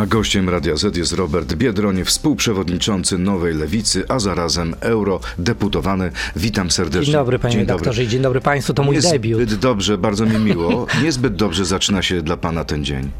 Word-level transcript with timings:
A 0.00 0.06
gościem 0.06 0.48
Radia 0.48 0.76
Z 0.76 0.96
jest 0.96 1.12
Robert 1.12 1.54
Biedroń, 1.54 2.04
współprzewodniczący 2.04 3.18
Nowej 3.18 3.54
Lewicy, 3.54 4.04
a 4.08 4.18
zarazem 4.18 4.74
eurodeputowany. 4.80 6.10
Witam 6.36 6.70
serdecznie. 6.70 7.04
Dzień 7.04 7.14
dobry 7.14 7.38
panie 7.38 7.52
Dzień 7.52 7.60
redaktorze 7.60 8.04
i 8.04 8.08
dzień 8.08 8.22
dobry 8.22 8.40
państwu, 8.40 8.74
to 8.74 8.82
mój 8.82 8.98
debiut. 9.00 9.40
Niezbyt 9.40 9.60
dobrze, 9.60 9.98
bardzo 9.98 10.26
mi 10.26 10.38
miło. 10.38 10.86
Niezbyt 11.04 11.34
dobrze 11.34 11.64
zaczyna 11.64 12.02
się 12.02 12.22
dla 12.22 12.36
pana 12.36 12.64
ten 12.64 12.84
dzień. 12.84 13.10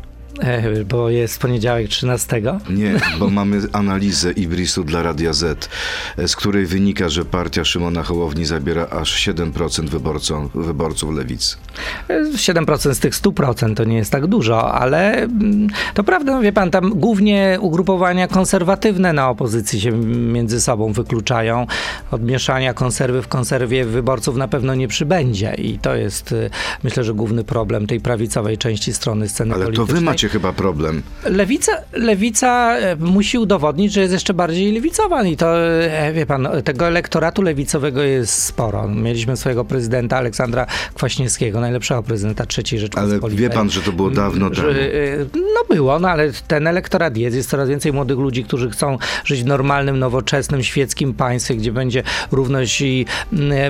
E, 0.41 0.85
Bo 0.85 1.11
jest 1.11 1.39
poniedziałek 1.39 1.89
13. 1.89 2.43
Nie, 2.71 2.95
bo 3.19 3.31
mamy 3.31 3.61
analizę 3.73 4.33
Ibrisu 4.33 4.85
dla 4.85 5.03
Radia 5.03 5.33
Z, 5.33 5.69
z 6.27 6.37
której 6.37 6.67
wynika, 6.67 7.09
że 7.09 7.25
partia 7.25 7.65
Szymona 7.65 8.03
Hołowni 8.03 8.45
zabiera 8.45 8.87
aż 8.87 9.29
7% 9.29 9.89
wyborców, 9.89 10.53
wyborców 10.55 11.15
lewicy. 11.15 11.57
E, 12.09 12.23
7% 12.37 12.95
z 12.95 12.99
tych 12.99 13.15
100% 13.15 13.75
to 13.75 13.85
nie 13.85 13.97
jest 13.97 14.13
tak 14.13 14.27
dużo, 14.27 14.73
ale 14.73 15.13
mm, 15.23 15.69
to 15.95 16.05
prawda, 16.05 16.33
no 16.33 16.41
wie 16.41 16.53
pan, 16.53 16.71
tam 16.71 16.91
głównie 16.91 17.59
ugrupowania 17.61 18.29
konserwatywne 18.29 19.13
na 19.13 19.31
opozycji 19.31 19.81
się 19.81 19.93
między 20.33 20.61
sobą 20.61 20.93
wykluczają. 20.93 21.67
Od 22.11 22.23
mieszania 22.23 22.75
konserwy 22.75 23.23
w 23.23 23.29
konserwie 23.29 23.85
wyborców 23.85 24.37
na 24.37 24.49
pewno 24.49 24.75
nie 24.75 24.89
przybędzie 24.89 25.55
i 25.55 25.79
to 25.79 25.95
jest, 25.95 26.33
y, 26.33 26.51
myślę, 26.85 27.05
że 27.05 27.15
główny 27.15 27.45
problem 27.45 27.87
tej 27.87 28.01
prawicowej 28.01 28.59
części 28.59 28.93
strony 28.93 29.29
sceny 29.29 29.55
Ale 29.55 29.65
to 29.65 29.67
politycznej. 29.73 29.95
wy 30.01 30.05
macie 30.05 30.29
chyba 30.31 30.53
problem. 30.53 31.03
Lewica, 31.25 31.73
lewica 31.93 32.77
e, 32.79 32.97
musi 32.97 33.39
udowodnić, 33.39 33.93
że 33.93 34.01
jest 34.01 34.13
jeszcze 34.13 34.35
bardziej 34.35 34.73
lewicowa 34.73 35.25
i 35.25 35.37
to, 35.37 35.59
e, 35.61 36.13
wie 36.13 36.27
pan, 36.27 36.49
tego 36.65 36.87
elektoratu 36.87 37.43
lewicowego 37.43 38.03
jest 38.03 38.43
sporo. 38.43 38.89
Mieliśmy 38.89 39.37
swojego 39.37 39.65
prezydenta 39.65 40.17
Aleksandra 40.17 40.67
Kwaśniewskiego, 40.95 41.61
najlepszego 41.61 42.03
prezydenta 42.03 42.45
III 42.59 42.65
Ale 42.73 42.81
Rzeczypospolitej. 42.81 43.37
wie 43.49 43.51
pan, 43.51 43.71
że 43.71 43.81
to 43.83 43.93
było 43.93 44.11
dawno 44.11 44.51
temu. 44.51 44.69
e, 44.69 44.75
No 45.35 45.75
było, 45.77 45.99
no 45.99 46.09
ale 46.09 46.33
ten 46.49 46.67
elektorat 46.67 47.17
jest. 47.17 47.37
Jest 47.37 47.51
coraz 47.51 47.69
więcej 47.69 47.93
młodych 47.93 48.19
ludzi, 48.19 48.45
którzy 48.45 48.71
chcą 48.71 48.99
żyć 49.25 49.43
w 49.43 49.47
normalnym, 49.47 49.99
nowoczesnym, 49.99 50.63
świeckim 50.63 51.15
państwie, 51.15 51.57
gdzie 51.57 51.73
będzie 51.73 52.03
równość 52.33 52.81
i 52.81 53.07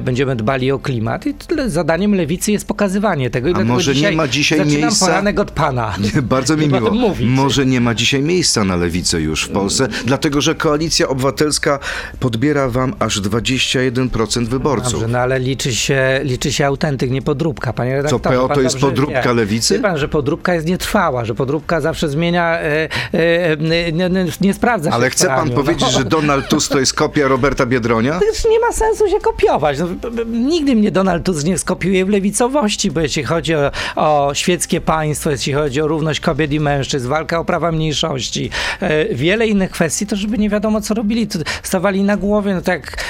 będziemy 0.03 0.37
dbali 0.37 0.73
o 0.73 0.79
klimat. 0.79 1.27
I 1.27 1.35
zadaniem 1.67 2.15
lewicy 2.15 2.53
jest 2.53 2.67
pokazywanie 2.67 3.31
tego. 3.31 3.49
I 3.49 3.55
A 3.55 3.65
może 3.65 3.95
nie 3.95 4.13
ma 4.13 4.29
dzisiaj 4.29 4.59
zaczynam 4.59 4.81
miejsca? 4.81 5.07
poranek 5.07 5.41
od 5.41 5.51
pana. 5.51 5.95
Nie, 6.15 6.23
bardzo 6.37 6.50
mi 6.57 6.65
Żeby 6.65 6.89
o 6.89 6.91
miło. 6.91 7.15
Może 7.21 7.67
nie 7.67 7.81
ma 7.81 7.95
dzisiaj 7.95 8.23
miejsca 8.23 8.65
na 8.65 8.77
lewicę 8.77 9.21
już 9.21 9.45
w 9.45 9.49
Polsce, 9.49 9.89
dlatego 10.05 10.41
że 10.41 10.55
Koalicja 10.55 11.09
Obywatelska 11.09 11.79
podbiera 12.21 12.69
wam 12.69 12.95
aż 12.99 13.21
21% 13.21 14.47
wyborców. 14.47 14.93
Dobrze, 14.93 15.09
no 15.09 15.19
ale 15.19 15.39
liczy 15.39 15.75
się, 15.75 16.21
liczy 16.25 16.53
się 16.53 16.67
autentyk, 16.67 17.11
nie 17.11 17.23
podróbka, 17.23 17.73
panie 17.73 17.97
redaktorze. 17.97 18.37
PO 18.37 18.49
to 18.55 18.61
jest 18.61 18.75
dobrze 18.75 18.87
podróbka 18.87 19.23
wie. 19.23 19.35
lewicy? 19.35 19.75
Wie 19.75 19.81
pan, 19.81 19.99
że 19.99 20.09
podróbka 20.09 20.55
jest 20.55 20.67
nietrwała, 20.67 21.25
że 21.25 21.35
podróbka 21.35 21.81
zawsze 21.81 22.09
zmienia, 22.09 22.59
e, 22.59 22.89
e, 23.13 23.57
nie, 23.57 23.93
nie, 23.93 24.27
nie 24.41 24.55
sprawdza 24.55 24.91
się 24.91 24.95
Ale 24.97 25.11
chce 25.11 25.27
pan 25.27 25.51
powiedzieć, 25.51 25.83
no. 25.83 25.99
że 25.99 26.05
Donald 26.05 26.49
Tusk 26.49 26.73
to 26.73 26.81
jest 26.81 26.95
kopia 26.95 27.29
Roberta 27.29 27.67
Biedronia? 27.67 28.19
To 28.19 28.27
już 28.27 28.45
nie 28.45 28.61
ma 28.61 28.73
sensu 28.73 29.09
się 29.09 29.21
kopiować. 29.21 29.79
No, 29.79 29.87
nigdy 30.27 30.77
mnie 30.77 30.91
Donald 30.91 31.25
Tusk 31.25 31.45
nie 31.45 31.59
skopiuje 31.59 32.05
w 32.05 32.09
lewicowości, 32.09 32.91
bo 32.91 33.01
jeśli 33.01 33.25
chodzi 33.25 33.55
o, 33.55 33.71
o 33.97 34.31
świeckie 34.35 34.81
państwo, 34.81 35.31
jeśli 35.31 35.53
chodzi 35.53 35.81
o 35.81 35.89
równość 35.89 36.21
kobiet 36.31 36.53
i 36.53 36.61
mężczyzn, 36.61 37.09
walkę 37.09 37.39
o 37.39 37.45
prawa 37.45 37.73
mniejszości, 37.73 38.51
e, 38.81 39.15
wiele 39.15 39.47
innych 39.47 39.71
kwestii, 39.71 40.07
to 40.07 40.17
żeby 40.17 40.39
nie 40.39 40.51
wiadomo 40.51 40.81
co 40.81 40.95
robili, 40.95 41.29
stawali 41.63 42.03
na 42.03 42.17
głowie, 42.17 42.55
no 42.55 42.61
tak 42.63 43.05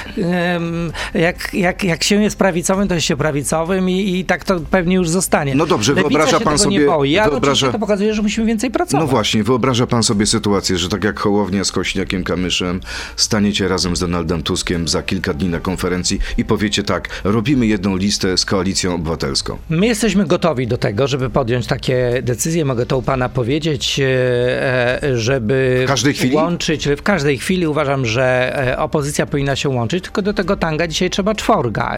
jak, 1.13 1.53
jak, 1.53 1.83
jak 1.83 2.03
się 2.03 2.23
jest 2.23 2.37
prawicowym, 2.37 2.87
to 2.87 2.93
jest 2.95 3.07
się 3.07 3.17
prawicowym 3.17 3.89
i, 3.89 4.19
i 4.19 4.25
tak 4.25 4.45
to 4.45 4.59
pewnie 4.59 4.95
już 4.95 5.09
zostanie. 5.09 5.55
No 5.55 5.65
dobrze, 5.65 5.93
Lewica 5.93 6.09
wyobraża 6.09 6.39
pan 6.39 6.57
sobie- 6.57 6.79
Nie 6.79 6.85
boi. 6.85 7.11
Ja 7.11 7.29
wyobraża- 7.29 7.71
to 7.71 7.79
pokazuje, 7.79 8.13
że 8.13 8.21
musimy 8.21 8.47
więcej 8.47 8.71
pracować. 8.71 9.05
No 9.05 9.07
właśnie, 9.11 9.43
wyobraża 9.43 9.87
pan 9.87 10.03
sobie 10.03 10.25
sytuację, 10.25 10.77
że 10.77 10.89
tak 10.89 11.03
jak 11.03 11.19
Hołownia 11.19 11.63
z 11.63 11.71
Kośniakiem 11.71 12.23
Kamyszem 12.23 12.79
staniecie 13.15 13.67
razem 13.67 13.95
z 13.95 13.99
Donaldem 13.99 14.43
Tuskiem 14.43 14.87
za 14.87 15.03
kilka 15.03 15.33
dni 15.33 15.49
na 15.49 15.59
konferencji 15.59 16.19
i 16.37 16.45
powiecie 16.45 16.83
tak, 16.83 17.09
robimy 17.23 17.65
jedną 17.67 17.95
listę 17.97 18.37
z 18.37 18.45
Koalicją 18.45 18.95
Obywatelską. 18.95 19.57
My 19.69 19.87
jesteśmy 19.87 20.25
gotowi 20.25 20.67
do 20.67 20.77
tego, 20.77 21.07
żeby 21.07 21.29
podjąć 21.29 21.67
takie 21.67 22.21
decyzje. 22.23 22.65
Mogę 22.65 22.85
to 22.85 22.97
u 22.97 23.01
pana 23.11 23.29
powiedzieć, 23.29 23.99
e, 23.99 25.03
e, 25.03 25.17
żeby 25.17 25.85
W 26.31 26.35
łączyć. 26.35 26.87
W 26.87 27.01
każdej 27.01 27.37
chwili 27.37 27.67
uważam, 27.67 28.05
że 28.05 28.57
e, 28.67 28.79
opozycja 28.79 29.25
powinna 29.25 29.55
się 29.55 29.69
łączyć, 29.69 30.03
tylko 30.03 30.21
do 30.21 30.33
tego 30.33 30.55
tanga 30.55 30.87
dzisiaj 30.87 31.09
trzeba 31.09 31.35
czworga. 31.35 31.95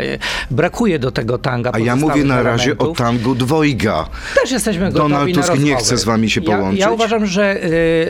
Brakuje 0.51 0.99
do 0.99 1.11
tego 1.11 1.37
tanga. 1.37 1.71
A 1.73 1.79
ja 1.79 1.95
mówię 1.95 2.23
na 2.23 2.43
razie 2.43 2.77
o 2.77 2.87
tangu 2.87 3.35
dwojga. 3.35 4.05
Też 4.41 4.51
jesteśmy 4.51 4.91
gotowi 4.91 5.09
Donald 5.09 5.35
na 5.35 5.43
Tusk 5.43 5.63
nie 5.63 5.75
chce 5.75 5.97
z 5.97 6.03
wami 6.03 6.29
się 6.29 6.41
Ja, 6.41 6.57
połączyć? 6.57 6.79
ja 6.79 6.91
uważam, 6.91 7.25
że 7.25 7.59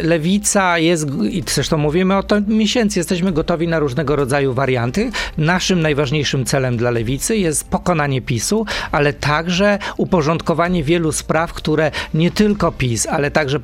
lewica 0.04 0.78
jest, 0.78 1.08
i 1.30 1.44
zresztą 1.48 1.78
mówimy 1.78 2.18
o 2.18 2.24
to 2.24 2.36
miesięcy, 2.48 3.00
jesteśmy 3.00 3.32
gotowi 3.32 3.68
na 3.68 3.80
różnego 3.80 4.16
rodzaju 4.16 4.54
warianty. 4.54 5.12
Naszym 5.38 5.82
najważniejszym 5.82 6.46
celem 6.46 6.78
dla 6.78 6.92
lewicy 6.92 7.38
jest 7.38 7.70
pokonanie 7.70 8.22
PiSu, 8.22 8.66
ale 8.92 9.14
także 9.14 9.80
uporządkowanie 9.98 10.84
wielu 10.84 11.12
spraw, 11.12 11.54
które 11.54 11.92
nie 12.14 12.32
tylko 12.32 12.72
PiS, 12.72 12.93
ale 13.08 13.32
także 13.32 13.60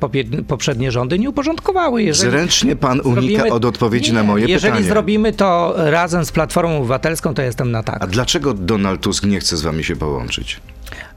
poprzednie 0.48 0.92
rządy 0.92 1.18
nie 1.18 1.30
uporządkowały. 1.30 2.02
Jeżeli 2.02 2.30
Zręcznie 2.30 2.76
pan 2.76 3.00
unika 3.00 3.20
zrobimy- 3.20 3.52
od 3.52 3.64
odpowiedzi 3.64 4.10
Nie, 4.10 4.16
na 4.16 4.22
moje 4.24 4.46
Jeżeli 4.46 4.72
pytanie. 4.72 4.88
zrobimy 4.88 5.32
to 5.32 5.74
razem 5.76 6.24
z 6.24 6.32
Platformą 6.32 6.76
Obywatelską, 6.78 7.34
to 7.34 7.42
jestem 7.42 7.70
na 7.70 7.82
tak. 7.82 8.02
A 8.02 8.06
dlaczego 8.06 8.54
Donald 8.54 9.00
Tusk 9.00 9.24
nie 9.24 9.40
chce 9.40 9.56
z 9.56 9.62
wami 9.62 9.84
się 9.84 9.96
połączyć? 9.96 10.60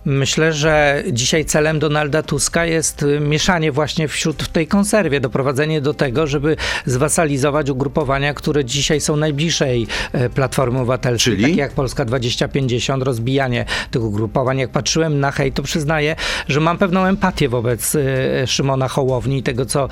Myślę, 0.05 0.53
że 0.53 1.03
dzisiaj 1.11 1.45
celem 1.45 1.79
Donalda 1.79 2.23
Tuska 2.23 2.65
jest 2.65 3.03
y, 3.03 3.19
mieszanie 3.19 3.71
właśnie 3.71 4.07
wśród 4.07 4.43
w 4.43 4.47
tej 4.47 4.67
konserwie, 4.67 5.19
doprowadzenie 5.19 5.81
do 5.81 5.93
tego, 5.93 6.27
żeby 6.27 6.55
zwasalizować 6.85 7.69
ugrupowania, 7.69 8.33
które 8.33 8.65
dzisiaj 8.65 9.01
są 9.01 9.15
najbliższej 9.15 9.87
e, 10.13 10.29
Platformy 10.29 10.77
Obywatelskiej, 10.79 11.33
Czyli? 11.33 11.43
takie 11.43 11.55
jak 11.55 11.71
Polska 11.71 12.05
2050, 12.05 13.03
rozbijanie 13.03 13.65
tych 13.91 14.03
ugrupowań. 14.03 14.57
Jak 14.59 14.69
patrzyłem 14.69 15.19
na 15.19 15.31
hej, 15.31 15.51
to 15.51 15.63
przyznaję, 15.63 16.15
że 16.47 16.59
mam 16.59 16.77
pewną 16.77 17.05
empatię 17.05 17.49
wobec 17.49 17.95
e, 17.95 18.47
Szymona 18.47 18.87
Hołowni 18.87 19.37
i 19.37 19.43
tego, 19.43 19.65
co 19.65 19.89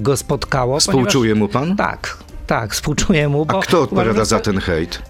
go 0.00 0.16
spotkało. 0.16 0.80
Współczuje 0.80 1.34
mu 1.34 1.48
pan? 1.48 1.62
Ponieważ, 1.62 1.76
tak, 1.90 2.18
tak, 2.46 2.72
współczuję 2.72 3.28
mu. 3.28 3.46
A 3.48 3.60
kto 3.62 3.80
odpowiada 3.82 4.10
uważam, 4.10 4.24
za 4.26 4.36
że- 4.36 4.42
ten 4.42 4.58
hejt? 4.58 5.02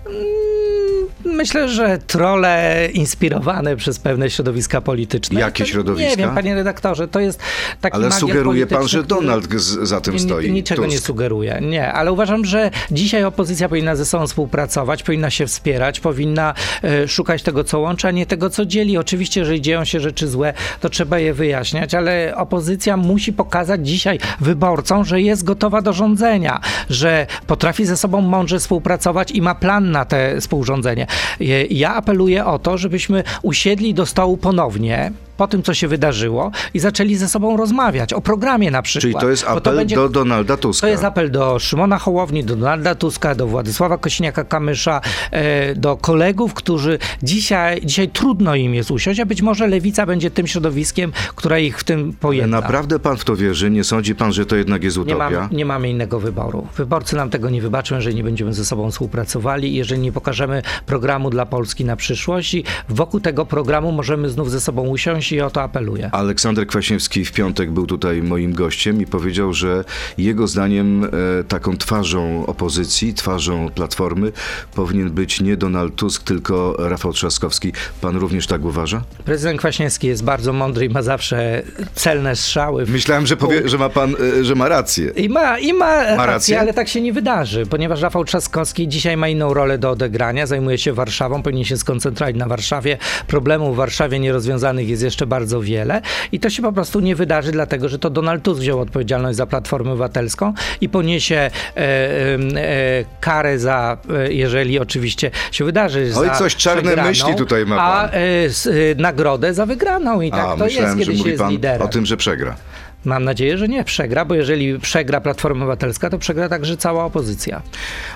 Myślę, 1.24 1.68
że 1.68 1.98
trole 2.06 2.88
inspirowane 2.92 3.76
przez 3.76 3.98
pewne 3.98 4.30
środowiska 4.30 4.80
polityczne. 4.80 5.40
Jakie 5.40 5.64
To- 5.64 5.70
środowiska? 5.70 6.10
Nie 6.10 6.16
wiem, 6.16 6.34
panie 6.34 6.54
redaktorze, 6.54 7.08
to 7.08 7.20
jest 7.20 7.40
taki 7.80 7.96
Ale 7.96 8.12
sugeruje 8.12 8.66
pan, 8.66 8.88
że 8.88 9.02
Donald 9.02 9.48
za 9.82 10.00
tym 10.00 10.14
nie- 10.14 10.20
stoi. 10.20 10.52
Niczego 10.52 10.86
nie 10.86 10.92
Tusk. 10.96 11.06
sugeruję. 11.06 11.58
Nie, 11.62 11.92
ale 11.92 12.12
uważam, 12.12 12.44
że 12.44 12.70
dzisiaj 12.90 13.24
opozycja 13.24 13.68
powinna 13.68 13.96
ze 13.96 14.04
sobą 14.04 14.26
współpracować, 14.26 15.02
powinna 15.02 15.30
się 15.30 15.46
wspierać, 15.46 16.00
powinna 16.00 16.54
e, 16.84 17.08
szukać 17.08 17.42
tego, 17.42 17.64
co 17.64 17.78
łączy, 17.80 18.08
a 18.08 18.10
nie 18.10 18.26
tego, 18.26 18.50
co 18.50 18.66
dzieli. 18.66 18.98
Oczywiście, 18.98 19.40
jeżeli 19.40 19.60
dzieją 19.60 19.84
się 19.84 20.00
rzeczy 20.00 20.28
złe, 20.28 20.54
to 20.80 20.88
trzeba 20.88 21.18
je 21.18 21.34
wyjaśniać, 21.34 21.94
ale 21.94 22.34
opozycja 22.36 22.96
musi 22.96 23.32
pokazać 23.32 23.88
dzisiaj 23.88 24.18
wyborcom, 24.40 25.04
że 25.04 25.20
jest 25.20 25.44
gotowa 25.44 25.82
do 25.82 25.92
rządzenia, 25.92 26.60
że 26.90 27.26
potrafi 27.46 27.84
ze 27.86 27.96
sobą 27.96 28.20
mądrze 28.20 28.58
współpracować 28.58 29.30
i 29.30 29.42
ma 29.42 29.54
plan 29.54 29.90
na 29.90 30.04
te 30.04 30.40
współrządzenie. 30.40 31.06
E, 31.40 31.44
Ja 31.70 31.94
apeluję 31.94 32.44
o 32.46 32.58
to, 32.58 32.78
żebyśmy 32.78 33.24
usiedli 33.42 33.94
do 33.94 34.06
stołu 34.06 34.36
ponownie. 34.36 35.12
Po 35.36 35.48
tym, 35.48 35.62
co 35.62 35.74
się 35.74 35.88
wydarzyło, 35.88 36.50
i 36.74 36.78
zaczęli 36.80 37.16
ze 37.16 37.28
sobą 37.28 37.56
rozmawiać 37.56 38.12
o 38.12 38.20
programie 38.20 38.70
na 38.70 38.82
przykład. 38.82 39.02
Czyli 39.02 39.14
to 39.14 39.30
jest 39.30 39.44
apel 39.48 39.76
będzie- 39.76 39.96
do 39.96 40.08
Donalda 40.08 40.56
Tuska. 40.56 40.86
to 40.86 40.90
jest 40.90 41.04
apel 41.04 41.30
do 41.30 41.58
Szymona 41.58 41.98
Hołowni, 41.98 42.44
do 42.44 42.56
Donalda 42.56 42.94
Tuska, 42.94 43.34
do 43.34 43.46
Władysława 43.46 43.96
Kośniaka-Kamysza, 43.96 45.00
e, 45.30 45.74
do 45.74 45.96
kolegów, 45.96 46.54
którzy 46.54 46.98
dzisiaj, 47.22 47.80
dzisiaj 47.84 48.08
trudno 48.08 48.54
im 48.54 48.74
jest 48.74 48.90
usiąść, 48.90 49.20
a 49.20 49.26
być 49.26 49.42
może 49.42 49.66
Lewica 49.66 50.06
będzie 50.06 50.30
tym 50.30 50.46
środowiskiem, 50.46 51.12
które 51.36 51.62
ich 51.62 51.78
w 51.78 51.84
tym 51.84 52.12
pojedna. 52.20 52.60
Naprawdę 52.60 52.98
pan 52.98 53.16
w 53.16 53.24
to 53.24 53.36
wierzy? 53.36 53.70
Nie 53.70 53.84
sądzi 53.84 54.14
pan, 54.14 54.32
że 54.32 54.46
to 54.46 54.56
jednak 54.56 54.84
jest 54.84 54.96
Nie 54.96 55.02
utopia? 55.02 55.30
mamy, 55.30 55.48
nie 55.52 55.64
mamy 55.64 55.90
innego 55.90 56.20
wyboru. 56.20 56.66
Wyborcy 56.76 57.16
nam 57.16 57.30
tego 57.30 57.50
nie 57.50 57.62
wybaczą, 57.62 57.94
jeżeli 57.96 58.16
nie 58.16 58.24
będziemy 58.24 58.54
ze 58.54 58.64
sobą 58.64 58.90
współpracowali 58.90 59.74
jeżeli 59.74 60.00
nie 60.00 60.12
pokażemy 60.12 60.62
programu 60.86 61.30
dla 61.30 61.46
Polski 61.46 61.84
na 61.84 61.96
przyszłość 61.96 62.54
i 62.54 62.64
wokół 62.88 63.20
tego 63.20 63.46
programu 63.46 63.92
możemy 63.92 64.28
znów 64.28 64.50
ze 64.50 64.60
sobą 64.60 64.82
usiąść 64.88 65.23
i 65.32 65.40
o 65.40 65.50
to 65.50 65.62
apeluję. 65.62 66.10
Aleksander 66.12 66.66
Kwaśniewski 66.66 67.24
w 67.24 67.32
piątek 67.32 67.70
był 67.70 67.86
tutaj 67.86 68.22
moim 68.22 68.52
gościem 68.52 69.00
i 69.00 69.06
powiedział, 69.06 69.54
że 69.54 69.84
jego 70.18 70.46
zdaniem 70.46 71.04
e, 71.04 71.08
taką 71.48 71.76
twarzą 71.76 72.46
opozycji, 72.46 73.14
twarzą 73.14 73.70
Platformy 73.74 74.32
powinien 74.74 75.10
być 75.10 75.40
nie 75.40 75.56
Donald 75.56 75.94
Tusk, 75.94 76.22
tylko 76.22 76.76
Rafał 76.78 77.12
Trzaskowski. 77.12 77.72
Pan 78.00 78.16
również 78.16 78.46
tak 78.46 78.64
uważa? 78.64 79.02
Prezydent 79.24 79.58
Kwaśniewski 79.58 80.06
jest 80.06 80.24
bardzo 80.24 80.52
mądry 80.52 80.86
i 80.86 80.88
ma 80.88 81.02
zawsze 81.02 81.62
celne 81.94 82.36
strzały. 82.36 82.86
w 82.86 82.90
Myślałem, 82.90 83.26
że 83.26 83.36
powie, 83.36 83.68
że 83.68 83.78
ma 83.78 83.88
pan, 83.88 84.16
e, 84.40 84.44
że 84.44 84.54
ma 84.54 84.68
rację. 84.68 85.10
I 85.16 85.28
ma, 85.28 85.58
i 85.58 85.72
ma, 85.72 86.04
rację, 86.04 86.26
rację? 86.26 86.60
ale 86.60 86.74
tak 86.74 86.88
się 86.88 87.00
nie 87.00 87.12
wydarzy, 87.12 87.66
ponieważ 87.66 88.00
Rafał 88.00 88.24
Trzaskowski 88.24 88.88
dzisiaj 88.88 89.16
ma 89.16 89.28
inną 89.28 89.54
rolę 89.54 89.78
do 89.78 89.90
odegrania, 89.90 90.46
zajmuje 90.46 90.78
się 90.78 90.92
Warszawą, 90.92 91.42
powinien 91.42 91.64
się 91.64 91.76
skoncentrować 91.76 92.36
na 92.36 92.46
Warszawie. 92.46 92.98
Problemów 93.26 93.74
w 93.74 93.76
Warszawie 93.76 94.20
nierozwiązanych 94.20 94.88
jest 94.88 95.02
jeszcze 95.02 95.13
jeszcze 95.14 95.26
bardzo 95.26 95.60
wiele 95.60 96.00
i 96.32 96.40
to 96.40 96.50
się 96.50 96.62
po 96.62 96.72
prostu 96.72 97.00
nie 97.00 97.14
wydarzy, 97.16 97.52
dlatego 97.52 97.88
że 97.88 97.98
to 97.98 98.10
Donald 98.10 98.42
Tusk 98.42 98.60
wziął 98.60 98.80
odpowiedzialność 98.80 99.36
za 99.36 99.46
Platformę 99.46 99.90
Obywatelską 99.90 100.54
i 100.80 100.88
poniesie 100.88 101.36
e, 101.36 101.50
e, 101.76 103.04
karę 103.20 103.58
za, 103.58 103.96
e, 104.10 104.32
jeżeli 104.32 104.78
oczywiście 104.78 105.30
się 105.52 105.64
wydarzy, 105.64 106.00
Oj, 106.16 106.26
za 106.26 106.34
coś 106.34 106.56
czarne 106.56 106.82
przegraną, 106.82 107.08
myśli 107.08 107.34
tutaj 107.34 107.66
ma 107.66 107.76
a 107.82 108.08
pan. 108.08 108.10
e, 108.20 108.44
s, 108.44 108.66
e, 108.66 108.70
nagrodę 109.02 109.54
za 109.54 109.66
wygraną 109.66 110.20
i 110.20 110.30
tak 110.30 110.40
A, 110.40 110.56
to 110.56 110.64
myślałem, 110.64 110.98
jest, 110.98 111.10
że 111.10 111.12
kiedy 111.12 111.12
się 111.12 111.18
mówi 111.18 111.30
jest 111.30 111.42
pan 111.42 111.50
liderem. 111.52 111.82
o 111.82 111.88
tym, 111.88 112.06
że 112.06 112.16
przegra. 112.16 112.56
Mam 113.04 113.24
nadzieję, 113.24 113.58
że 113.58 113.68
nie 113.68 113.84
przegra, 113.84 114.24
bo 114.24 114.34
jeżeli 114.34 114.78
przegra 114.78 115.20
Platforma 115.20 115.64
Obywatelska, 115.64 116.10
to 116.10 116.18
przegra 116.18 116.48
także 116.48 116.76
cała 116.76 117.04
opozycja. 117.04 117.62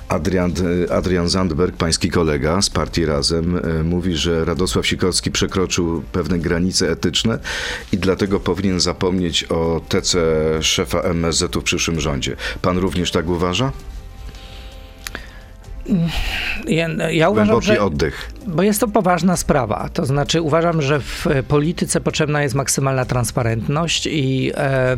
Adrian, 0.08 0.52
Adrian 0.90 1.29
Zandberg, 1.29 1.76
pański 1.76 2.11
kolega 2.11 2.62
z 2.62 2.70
partii 2.70 3.06
Razem, 3.06 3.56
e, 3.56 3.82
mówi, 3.82 4.17
że 4.17 4.44
Radosław 4.44 4.87
Sikorski 4.87 5.31
przekroczył 5.31 6.02
pewne 6.12 6.38
granice 6.38 6.90
etyczne 6.90 7.38
i 7.93 7.99
dlatego 7.99 8.40
powinien 8.40 8.81
zapomnieć 8.81 9.44
o 9.44 9.81
TC 9.88 10.19
szefa 10.61 11.00
MSZ-u 11.00 11.61
w 11.61 11.64
przyszłym 11.64 12.00
rządzie. 12.00 12.37
Pan 12.62 12.79
również 12.79 13.11
tak 13.11 13.29
uważa? 13.29 13.73
Ja, 16.69 16.88
ja 17.11 17.29
uważam, 17.29 17.49
Głęboki 17.49 17.67
że... 17.67 17.81
oddech. 17.81 18.31
Bo 18.49 18.62
jest 18.62 18.81
to 18.81 18.89
poważna 18.89 19.37
sprawa. 19.37 19.89
To 19.93 20.06
znaczy, 20.06 20.43
uważam, 20.43 20.83
że 20.83 21.00
w 21.00 21.27
polityce 21.49 22.00
potrzebna 22.00 22.43
jest 22.43 22.55
maksymalna 22.55 23.05
transparentność 23.05 24.06
i 24.06 24.53
e, 24.56 24.97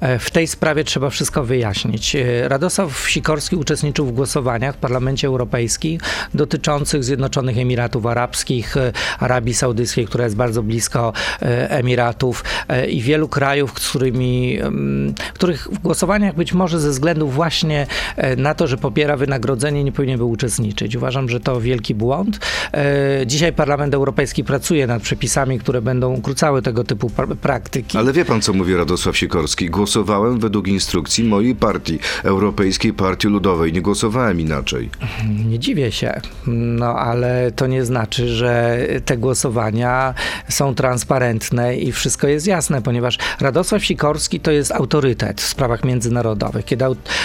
e, 0.00 0.18
w 0.18 0.30
tej 0.30 0.46
sprawie 0.46 0.84
trzeba 0.84 1.10
wszystko 1.10 1.44
wyjaśnić. 1.44 2.16
E, 2.16 2.48
Radosław 2.48 3.08
Sikorski 3.08 3.56
uczestniczył 3.56 4.06
w 4.06 4.12
głosowaniach 4.12 4.74
w 4.74 4.78
Parlamencie 4.78 5.26
Europejskim 5.26 5.98
dotyczących 6.34 7.04
Zjednoczonych 7.04 7.58
Emiratów 7.58 8.06
Arabskich, 8.06 8.74
Arabii 9.18 9.54
Saudyjskiej, 9.54 10.06
która 10.06 10.24
jest 10.24 10.36
bardzo 10.36 10.62
blisko 10.62 11.12
Emiratów 11.68 12.44
i 12.88 13.02
wielu 13.02 13.28
krajów, 13.28 13.80
z 13.80 13.88
którymi, 13.88 14.58
których 15.34 15.68
w 15.72 15.78
głosowaniach 15.78 16.34
być 16.34 16.52
może 16.52 16.80
ze 16.80 16.90
względu 16.90 17.28
właśnie 17.28 17.86
na 18.36 18.54
to, 18.54 18.66
że 18.66 18.76
popiera 18.76 19.16
wynagrodzenie, 19.16 19.84
nie 19.84 19.92
powinien 19.92 20.18
był 20.18 20.30
uczestniczyć. 20.30 20.96
Uważam, 20.96 21.28
że 21.28 21.40
to 21.40 21.60
wielki 21.60 21.94
błąd. 21.94 22.38
Dzisiaj 23.26 23.52
Parlament 23.52 23.94
Europejski 23.94 24.44
pracuje 24.44 24.86
nad 24.86 25.02
przepisami, 25.02 25.58
które 25.58 25.82
będą 25.82 26.14
ukrócały 26.14 26.62
tego 26.62 26.84
typu 26.84 27.08
pra- 27.08 27.36
praktyki. 27.36 27.98
Ale 27.98 28.12
wie 28.12 28.24
pan, 28.24 28.40
co 28.40 28.52
mówi 28.52 28.76
Radosław 28.76 29.16
Sikorski? 29.16 29.70
Głosowałem 29.70 30.40
według 30.40 30.68
instrukcji 30.68 31.24
mojej 31.24 31.54
partii, 31.54 31.98
Europejskiej 32.22 32.92
Partii 32.92 33.28
Ludowej. 33.28 33.72
Nie 33.72 33.82
głosowałem 33.82 34.40
inaczej. 34.40 34.90
Nie 35.46 35.58
dziwię 35.58 35.92
się, 35.92 36.20
no 36.46 36.86
ale 36.98 37.52
to 37.56 37.66
nie 37.66 37.84
znaczy, 37.84 38.28
że 38.28 38.78
te 39.04 39.16
głosowania 39.16 40.14
są 40.48 40.74
transparentne 40.74 41.76
i 41.76 41.92
wszystko 41.92 42.28
jest 42.28 42.46
jasne, 42.46 42.82
ponieważ 42.82 43.18
Radosław 43.40 43.84
Sikorski 43.84 44.40
to 44.40 44.50
jest 44.50 44.72
autorytet 44.72 45.40
w 45.40 45.46
sprawach 45.46 45.84
międzynarodowych. 45.84 46.64
Kiedy, 46.64 46.84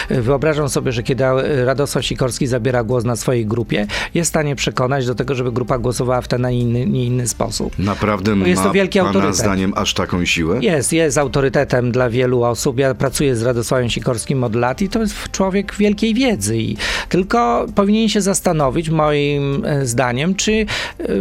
wyobrażam 0.09 0.69
sobie, 0.69 0.91
że 0.91 1.03
kiedy 1.03 1.23
Radosław 1.65 2.06
Sikorski 2.06 2.47
zabiera 2.47 2.83
głos 2.83 3.03
na 3.03 3.15
swojej 3.15 3.45
grupie, 3.45 3.88
jest 4.13 4.29
w 4.29 4.29
stanie 4.29 4.56
przekonać 4.56 5.06
do 5.06 5.15
tego, 5.15 5.35
żeby 5.35 5.44
grupa 5.51 5.77
głosowała 5.77 6.21
w 6.21 6.27
ten, 6.27 6.45
a 6.45 6.51
inny, 6.51 6.86
nie 6.86 7.06
inny 7.06 7.27
sposób. 7.27 7.80
Naprawdę 7.80 8.36
jest 8.36 8.62
to 8.62 8.68
ma 8.68 8.74
wielki 8.74 9.00
pana 9.00 9.09
autorytet. 9.09 9.36
zdaniem 9.36 9.74
aż 9.75 9.94
taką 9.94 10.25
siłę? 10.25 10.59
Jest, 10.62 10.94
jest 10.94 11.18
autorytetem 11.18 11.92
dla 11.92 12.09
wielu 12.09 12.44
osób. 12.44 12.80
Ja 12.80 12.95
pracuję 12.95 13.36
z 13.36 13.42
Radosławem 13.42 13.89
Sikorskim 13.89 14.44
od 14.44 14.56
lat 14.56 14.81
i 14.81 14.89
to 14.89 15.00
jest 15.00 15.31
człowiek 15.31 15.75
wielkiej 15.75 16.13
wiedzy. 16.13 16.57
I 16.57 16.77
tylko 17.09 17.65
powinien 17.75 18.09
się 18.09 18.21
zastanowić, 18.21 18.89
moim 18.89 19.65
e, 19.65 19.86
zdaniem, 19.86 20.36
czy 20.36 20.51
e, 20.51 20.65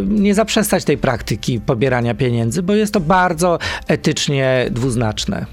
nie 0.05 0.35
zaprzestać 0.35 0.83
tej 0.83 0.97
praktyki 0.97 1.59
pobierania 1.59 2.15
pieniędzy, 2.15 2.63
bo 2.63 2.73
jest 2.73 2.93
to 2.93 2.99
bardzo 2.99 3.59
etycznie 3.87 4.67
dwuznaczne. 4.71 5.45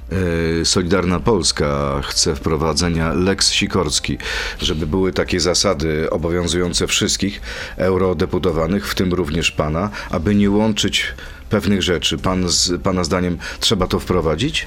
E, 0.60 0.64
Solidarna 0.64 1.20
Polska 1.20 2.00
chce 2.04 2.34
wprowadzenia 2.34 3.12
Lex 3.12 3.52
Sikorski, 3.52 4.18
żeby 4.60 4.86
były 4.86 5.12
takie 5.12 5.40
zasady 5.40 6.10
obowiązujące 6.10 6.86
wszystkich 6.86 7.40
eurodeputowanych, 7.76 8.61
w 8.86 8.94
tym 8.94 9.12
również 9.12 9.50
pana, 9.50 9.90
aby 10.10 10.34
nie 10.34 10.50
łączyć 10.50 11.06
pewnych 11.50 11.82
rzeczy. 11.82 12.18
Pan 12.18 12.48
z, 12.48 12.82
pana 12.82 13.04
zdaniem 13.04 13.38
trzeba 13.60 13.86
to 13.86 14.00
wprowadzić? 14.00 14.66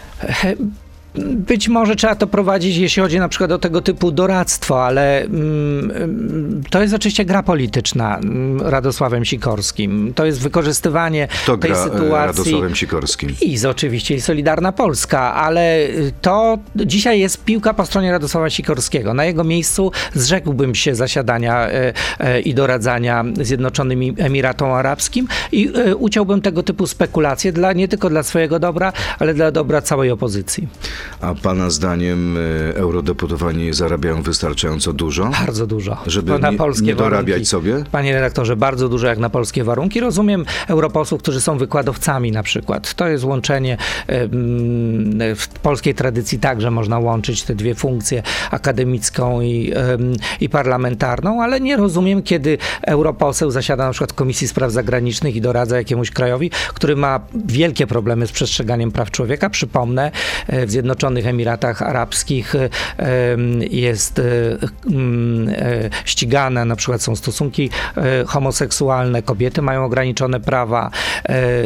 Być 1.24 1.68
może 1.68 1.96
trzeba 1.96 2.16
to 2.16 2.28
prowadzić, 2.28 2.78
jeśli 2.78 3.02
chodzi 3.02 3.20
na 3.20 3.30
przykład 3.30 3.52
o 3.52 3.60
tego 3.60 3.82
typu 3.82 4.12
doradztwo, 4.12 4.86
ale 4.86 5.22
mm, 5.22 6.64
to 6.70 6.82
jest 6.82 6.94
oczywiście 6.94 7.26
gra 7.26 7.44
polityczna 7.44 8.18
mm, 8.18 8.62
Radosławem 8.62 9.26
Sikorskim. 9.26 10.14
To 10.16 10.26
jest 10.26 10.42
wykorzystywanie 10.42 11.28
To 11.46 11.58
tej 11.58 11.72
gra 11.72 11.80
e, 11.80 11.84
sytuacji. 11.84 12.12
Radosławem 12.12 12.76
Sikorskim. 12.76 13.36
I 13.42 13.58
z 13.58 13.66
oczywiście 13.66 14.16
i 14.16 14.22
Solidarna 14.22 14.72
Polska, 14.72 15.34
ale 15.34 15.80
y, 15.80 16.14
to 16.22 16.58
dzisiaj 16.76 17.20
jest 17.20 17.44
piłka 17.44 17.74
po 17.74 17.86
stronie 17.86 18.12
Radosława 18.12 18.50
Sikorskiego. 18.50 19.14
Na 19.14 19.26
jego 19.26 19.44
miejscu 19.44 19.92
zrzekłbym 20.14 20.76
się 20.76 20.96
zasiadania 20.96 21.68
e, 21.68 21.94
e, 22.20 22.42
i 22.42 22.54
doradzania 22.54 23.24
Zjednoczonymi 23.42 24.14
Emiratom 24.18 24.72
Arabskim 24.72 25.28
i 25.52 25.70
uciąłbym 25.98 26.42
tego 26.42 26.64
typu 26.64 26.88
spekulacje 26.88 27.52
dla, 27.52 27.74
nie 27.74 27.88
tylko 27.88 28.10
dla 28.10 28.24
swojego 28.24 28.60
dobra, 28.60 28.94
ale 29.20 29.34
dla 29.34 29.52
dobra 29.52 29.82
całej 29.82 30.12
opozycji. 30.12 30.68
A 31.22 31.36
pana 31.36 31.70
zdaniem 31.70 32.38
e, 32.38 32.76
eurodeputowani 32.76 33.74
zarabiają 33.74 34.22
wystarczająco 34.22 34.94
dużo? 34.94 35.30
Bardzo 35.46 35.68
dużo. 35.68 35.98
Żeby 36.08 36.40
na 36.40 36.52
nie- 36.52 36.58
polskie 36.58 36.86
nie 36.86 36.96
dorabiać 36.96 37.28
warunki. 37.28 37.46
sobie? 37.46 37.84
Panie 37.92 38.14
redaktorze, 38.14 38.56
bardzo 38.56 38.90
dużo 38.90 39.08
jak 39.08 39.20
na 39.20 39.30
polskie 39.30 39.64
warunki. 39.64 40.00
Rozumiem 40.00 40.46
europosłów, 40.68 41.22
którzy 41.22 41.42
są 41.42 41.58
wykładowcami 41.58 42.32
na 42.32 42.44
przykład. 42.44 42.94
To 42.94 43.08
jest 43.08 43.24
łączenie 43.24 43.78
w 45.36 45.48
polskiej 45.62 45.96
tradycji 45.96 46.40
także 46.40 46.72
można 46.72 47.00
łączyć 47.00 47.44
te 47.44 47.56
dwie 47.56 47.76
funkcje, 47.76 48.24
akademicką 48.52 49.42
i, 49.42 49.74
i 50.42 50.50
parlamentarną, 50.50 51.44
ale 51.44 51.60
nie 51.60 51.78
rozumiem, 51.78 52.24
kiedy 52.24 52.58
europoseł 52.88 53.52
zasiada 53.52 53.86
na 53.86 53.92
przykład 53.92 54.12
w 54.12 54.16
Komisji 54.16 54.48
Spraw 54.48 54.72
Zagranicznych 54.72 55.36
i 55.36 55.42
doradza 55.42 55.78
jakiemuś 55.78 56.12
krajowi, 56.12 56.52
który 56.74 56.96
ma 56.96 57.20
wielkie 57.46 57.88
problemy 57.88 58.28
z 58.28 58.32
przestrzeganiem 58.32 58.92
praw 58.92 59.12
człowieka. 59.12 59.50
Przypomnę, 59.50 60.12
e, 60.48 60.66
w 60.66 60.72
Zjednoczonych 60.72 60.95
Emiratach 61.04 61.82
Arabskich 61.82 62.56
e, 62.56 62.70
jest 63.72 64.20
e, 64.20 64.24
e, 64.24 65.90
ścigane, 66.06 66.66
na 66.66 66.76
przykład 66.76 67.02
są 67.02 67.16
stosunki 67.16 67.70
homoseksualne, 68.28 69.22
kobiety 69.22 69.62
mają 69.62 69.86
ograniczone 69.86 70.40
prawa, 70.40 70.92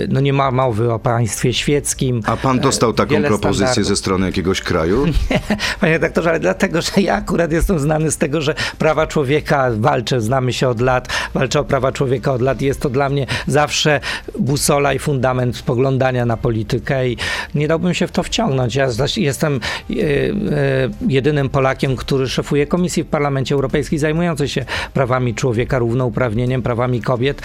no 0.09 0.19
nie 0.19 0.33
ma 0.33 0.51
mowy 0.51 0.93
o 0.93 0.99
państwie 0.99 1.53
świeckim. 1.53 2.21
A 2.25 2.37
pan 2.37 2.59
dostał 2.59 2.93
taką 2.93 3.09
wiele 3.09 3.27
propozycję 3.27 3.67
standardów. 3.67 3.87
ze 3.87 3.95
strony 3.95 4.25
jakiegoś 4.25 4.61
kraju? 4.61 5.05
Panie 5.81 5.93
redaktorze, 5.93 6.29
ale 6.29 6.39
dlatego, 6.39 6.81
że 6.81 6.91
ja 7.01 7.15
akurat 7.15 7.51
jestem 7.51 7.79
znany 7.79 8.11
z 8.11 8.17
tego, 8.17 8.41
że 8.41 8.55
prawa 8.77 9.07
człowieka 9.07 9.69
walczę, 9.77 10.21
znamy 10.21 10.53
się 10.53 10.69
od 10.69 10.81
lat, 10.81 11.07
walczę 11.33 11.59
o 11.59 11.63
prawa 11.63 11.91
człowieka 11.91 12.33
od 12.33 12.41
lat. 12.41 12.61
Jest 12.61 12.79
to 12.79 12.89
dla 12.89 13.09
mnie 13.09 13.25
zawsze 13.47 13.99
busola 14.39 14.93
i 14.93 14.99
fundament 14.99 15.57
spoglądania 15.57 16.25
na 16.25 16.37
politykę 16.37 17.09
i 17.09 17.17
nie 17.55 17.67
dałbym 17.67 17.93
się 17.93 18.07
w 18.07 18.11
to 18.11 18.23
wciągnąć. 18.23 18.75
Ja 18.75 18.91
jestem 19.23 19.59
e, 19.89 19.93
e, 19.93 20.89
jedynym 21.07 21.49
Polakiem, 21.49 21.95
który 21.95 22.27
szefuje 22.29 22.67
komisji 22.67 23.03
w 23.03 23.07
Parlamencie 23.07 23.55
Europejskim 23.55 23.99
zajmującej 23.99 24.47
się 24.49 24.65
prawami 24.93 25.35
człowieka, 25.35 25.79
równouprawnieniem, 25.79 26.61
prawami 26.61 27.01
kobiet. 27.01 27.41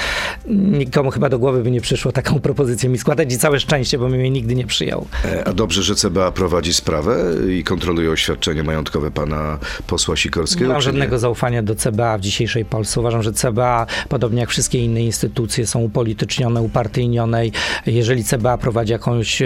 Nikomu 0.48 1.10
chyba 1.10 1.28
do 1.28 1.38
głowy 1.38 1.62
by 1.62 1.70
nie 1.70 1.80
przyszło 1.80 2.12
taką 2.12 2.40
propozycję 2.40 2.88
mi 2.88 2.98
składać 2.98 3.32
i 3.32 3.38
całe 3.38 3.60
szczęście, 3.60 3.98
bo 3.98 4.08
bym 4.08 4.20
jej 4.20 4.30
nigdy 4.30 4.54
nie 4.54 4.66
przyjął. 4.66 5.06
E, 5.24 5.48
A 5.48 5.52
dobrze, 5.52 5.82
że 5.82 5.94
CBA 5.94 6.32
prowadzi 6.32 6.74
sprawę 6.74 7.16
i 7.50 7.64
kontroluje 7.64 8.10
oświadczenie 8.10 8.62
majątkowe 8.62 9.10
pana 9.10 9.58
posła 9.86 10.16
Sikorskiego? 10.16 10.66
Nie 10.66 10.72
mam 10.72 10.82
czy 10.82 10.86
nie? 10.88 10.92
żadnego 10.92 11.18
zaufania 11.18 11.62
do 11.62 11.74
CBA 11.74 12.18
w 12.18 12.20
dzisiejszej 12.20 12.64
Polsce. 12.64 13.00
Uważam, 13.00 13.22
że 13.22 13.32
CBA, 13.32 13.86
podobnie 14.08 14.40
jak 14.40 14.50
wszystkie 14.50 14.84
inne 14.84 15.00
instytucje, 15.02 15.66
są 15.66 15.80
upolitycznione, 15.80 16.62
upartyjnione. 16.62 17.46
i 17.46 17.52
Jeżeli 17.86 18.24
CBA 18.24 18.58
prowadzi 18.58 18.92
jakąś, 18.92 19.42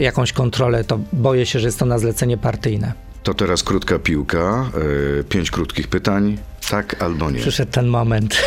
jakąś 0.00 0.32
kontrolę, 0.32 0.84
to 0.84 1.00
boję 1.30 1.46
się, 1.46 1.60
że 1.60 1.68
jest 1.68 1.78
to 1.78 1.86
na 1.86 1.98
zlecenie 1.98 2.38
partyjne. 2.38 2.92
To 3.22 3.34
teraz 3.34 3.62
krótka 3.62 3.98
piłka, 3.98 4.70
e, 5.20 5.24
pięć 5.24 5.50
krótkich 5.50 5.88
pytań, 5.88 6.38
tak 6.70 7.02
albo 7.02 7.30
nie. 7.30 7.38
Przyszedł 7.38 7.72
ten 7.72 7.86
moment. 7.86 8.42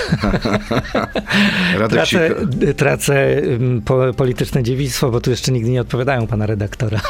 Tracę, 1.89 2.35
tracę 2.77 3.41
po, 3.85 4.13
polityczne 4.13 4.63
dziewictwo, 4.63 5.11
bo 5.11 5.21
tu 5.21 5.29
jeszcze 5.29 5.51
nigdy 5.51 5.69
nie 5.69 5.81
odpowiadają 5.81 6.27
pana 6.27 6.45
redaktora. 6.45 7.01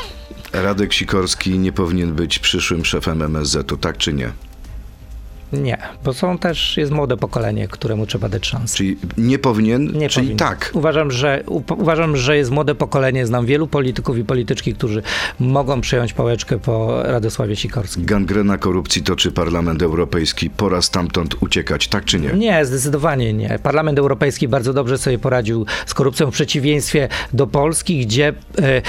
Radek 0.53 0.93
Sikorski 0.93 1.59
nie 1.59 1.71
powinien 1.71 2.13
być 2.13 2.39
przyszłym 2.39 2.85
szefem 2.85 3.21
MSZ-u, 3.21 3.77
tak 3.77 3.97
czy 3.97 4.13
nie? 4.13 4.31
Nie, 5.53 5.77
bo 6.03 6.13
są 6.13 6.37
też, 6.37 6.77
jest 6.77 6.91
młode 6.91 7.17
pokolenie, 7.17 7.67
któremu 7.67 8.05
trzeba 8.05 8.29
dać 8.29 8.47
szansę. 8.47 8.77
Czyli 8.77 8.97
nie 9.17 9.39
powinien, 9.39 9.85
Nie 9.85 10.09
czyli 10.09 10.27
powinien. 10.27 10.37
tak. 10.37 10.71
Uważam 10.73 11.11
że, 11.11 11.43
u- 11.47 11.61
uważam, 11.77 12.17
że 12.17 12.37
jest 12.37 12.51
młode 12.51 12.75
pokolenie. 12.75 13.25
Znam 13.27 13.45
wielu 13.45 13.67
polityków 13.67 14.17
i 14.17 14.23
polityczki, 14.23 14.73
którzy 14.73 15.03
mogą 15.39 15.81
przejąć 15.81 16.13
pałeczkę 16.13 16.59
po 16.59 17.03
Radosławie 17.03 17.55
Sikorskim. 17.55 18.05
Gangrena 18.05 18.57
korupcji 18.57 19.03
toczy 19.03 19.31
Parlament 19.31 19.81
Europejski. 19.81 20.49
Pora 20.49 20.81
stamtąd 20.81 21.35
uciekać, 21.43 21.87
tak 21.87 22.05
czy 22.05 22.19
nie? 22.19 22.29
Nie, 22.33 22.65
zdecydowanie 22.65 23.33
nie. 23.33 23.59
Parlament 23.63 23.99
Europejski 23.99 24.47
bardzo 24.47 24.73
dobrze 24.73 24.97
sobie 24.97 25.19
poradził 25.19 25.65
z 25.85 25.93
korupcją 25.93 26.31
w 26.31 26.33
przeciwieństwie 26.33 27.09
do 27.33 27.47
Polski, 27.47 28.05
gdzie, 28.05 28.33
e, 28.61 28.81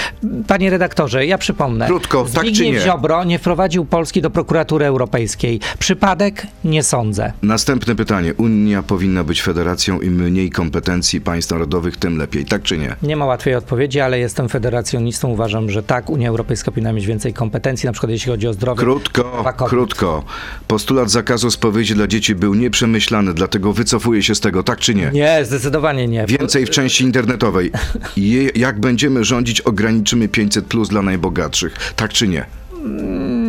panie 0.47 0.71
redaktorze, 0.71 1.27
ja 1.27 1.39
przypomnę. 1.39 1.87
Krótko, 1.87 2.25
tak 2.35 2.45
czy 2.45 2.55
Zbigniew 2.55 2.75
nie? 2.75 2.81
Ziobro 2.81 3.25
nie 3.25 3.39
wprowadził 3.39 3.85
Polski 3.85 4.23
do 4.23 4.31
prokuratury 4.31 4.85
europejskiej. 4.87 5.61
Przypadek? 5.79 6.47
Nie 6.65 6.83
sądzę. 6.83 7.33
Następne 7.43 7.95
pytanie. 7.95 8.35
Unia 8.35 8.83
powinna 8.83 9.25
być 9.25 9.43
federacją 9.43 10.01
im 10.01 10.15
mniej 10.15 10.51
kompetencji 10.51 11.21
państw 11.21 11.51
narodowych, 11.51 11.97
tym 11.97 12.17
lepiej, 12.19 12.45
tak 12.45 12.63
czy 12.63 12.79
nie? 12.79 12.97
Nie 13.03 13.17
ma 13.17 13.25
łatwej 13.25 13.55
odpowiedzi, 13.55 14.01
ale 14.01 14.19
jestem 14.19 14.49
federacjonistą. 14.49 15.29
Uważam, 15.29 15.71
że 15.71 15.83
tak, 15.83 16.11
Unia 16.11 16.29
Europejska 16.29 16.71
powinna 16.71 16.93
mieć 16.93 17.07
więcej 17.07 17.35
kompetencji, 17.35 17.87
na 17.87 17.93
przykład 17.93 18.11
jeśli 18.11 18.31
chodzi 18.31 18.49
o 18.49 18.53
zdrowie. 18.53 18.81
Krótko, 18.81 19.45
krótko. 19.69 20.25
Postulat 20.69 21.11
zakazu 21.11 21.51
spowiedzi 21.51 21.95
dla 21.95 22.07
dzieci 22.07 22.35
był 22.35 22.55
nieprzemyślany, 22.55 23.35
dlatego 23.35 23.73
wycofuje 23.73 24.23
się 24.23 24.35
z 24.35 24.41
tego, 24.41 24.63
tak 24.63 24.79
czy 24.79 24.95
nie? 24.95 25.11
Nie, 25.13 25.45
zdecydowanie 25.45 26.09
nie. 26.09 26.27
Więcej 26.27 26.67
w 26.67 26.71
części 26.71 27.05
internetowej. 27.05 27.73
Je, 28.17 28.43
jak 28.55 28.81
będziemy 28.81 29.25
rządzić, 29.25 29.61
ograniczymy 29.61 30.29
500 30.29 30.67
plus 30.67 30.89
dla 30.89 31.03
najbogatszych, 31.03 31.93
tak 31.97 32.13
czy 32.13 32.29
nie? 32.29 32.47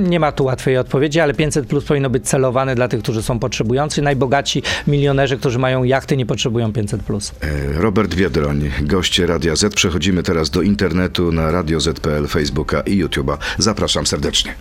Nie 0.06 0.20
ma 0.20 0.32
tu 0.32 0.44
łatwej 0.44 0.78
odpowiedzi, 0.78 1.20
ale 1.20 1.34
500 1.34 1.68
plus 1.68 1.86
powinno 1.86 2.10
być 2.10 2.28
celowane 2.28 2.76
dla 2.76 2.88
tych, 2.88 3.02
którzy 3.02 3.24
są 3.24 3.40
potrzebujący. 3.40 4.02
Najbogaci 4.02 4.64
milionerzy, 4.88 5.38
którzy 5.38 5.60
mają 5.60 5.84
jachty, 5.84 6.18
nie 6.18 6.26
potrzebują 6.26 6.74
500 6.74 7.04
plus. 7.04 7.32
E, 7.42 7.74
Robert 7.74 8.14
Wiedroń, 8.14 8.72
goście 8.82 9.28
Radia 9.28 9.56
Z. 9.56 9.76
Przechodzimy 9.76 10.24
teraz 10.24 10.50
do 10.50 10.62
internetu 10.62 11.32
na 11.32 11.52
Radio 11.52 11.80
Z.pl, 11.80 12.28
Facebooka 12.28 12.82
i 12.82 13.04
YouTube'a. 13.04 13.38
Zapraszam 13.58 14.08
serdecznie. 14.08 14.56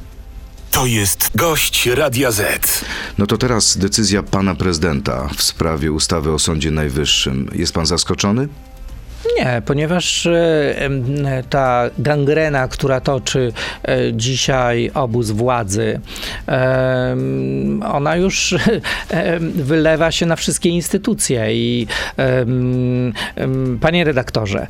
To 0.70 0.86
jest 0.86 1.30
gość 1.34 1.86
Radia 1.86 2.30
Z. 2.30 2.84
No 3.18 3.26
to 3.26 3.38
teraz 3.38 3.78
decyzja 3.78 4.22
pana 4.22 4.54
prezydenta 4.54 5.28
w 5.36 5.42
sprawie 5.42 5.92
ustawy 5.92 6.32
o 6.32 6.38
Sądzie 6.38 6.70
Najwyższym. 6.70 7.50
Jest 7.54 7.72
pan 7.72 7.86
zaskoczony? 7.86 8.48
Nie, 9.38 9.62
ponieważ 9.64 10.26
e, 10.26 11.42
ta 11.50 11.90
gangrena, 11.98 12.68
która 12.68 13.00
toczy 13.00 13.52
e, 13.84 14.12
dzisiaj 14.12 14.90
obóz 14.94 15.30
władzy, 15.30 16.00
ona 17.92 18.16
już 18.16 18.54
wylewa 19.54 20.10
się 20.10 20.26
na 20.26 20.36
wszystkie 20.36 20.68
instytucje. 20.68 21.54
I 21.54 21.86
panie 23.80 24.04
redaktorze, 24.04 24.60
e, 24.60 24.66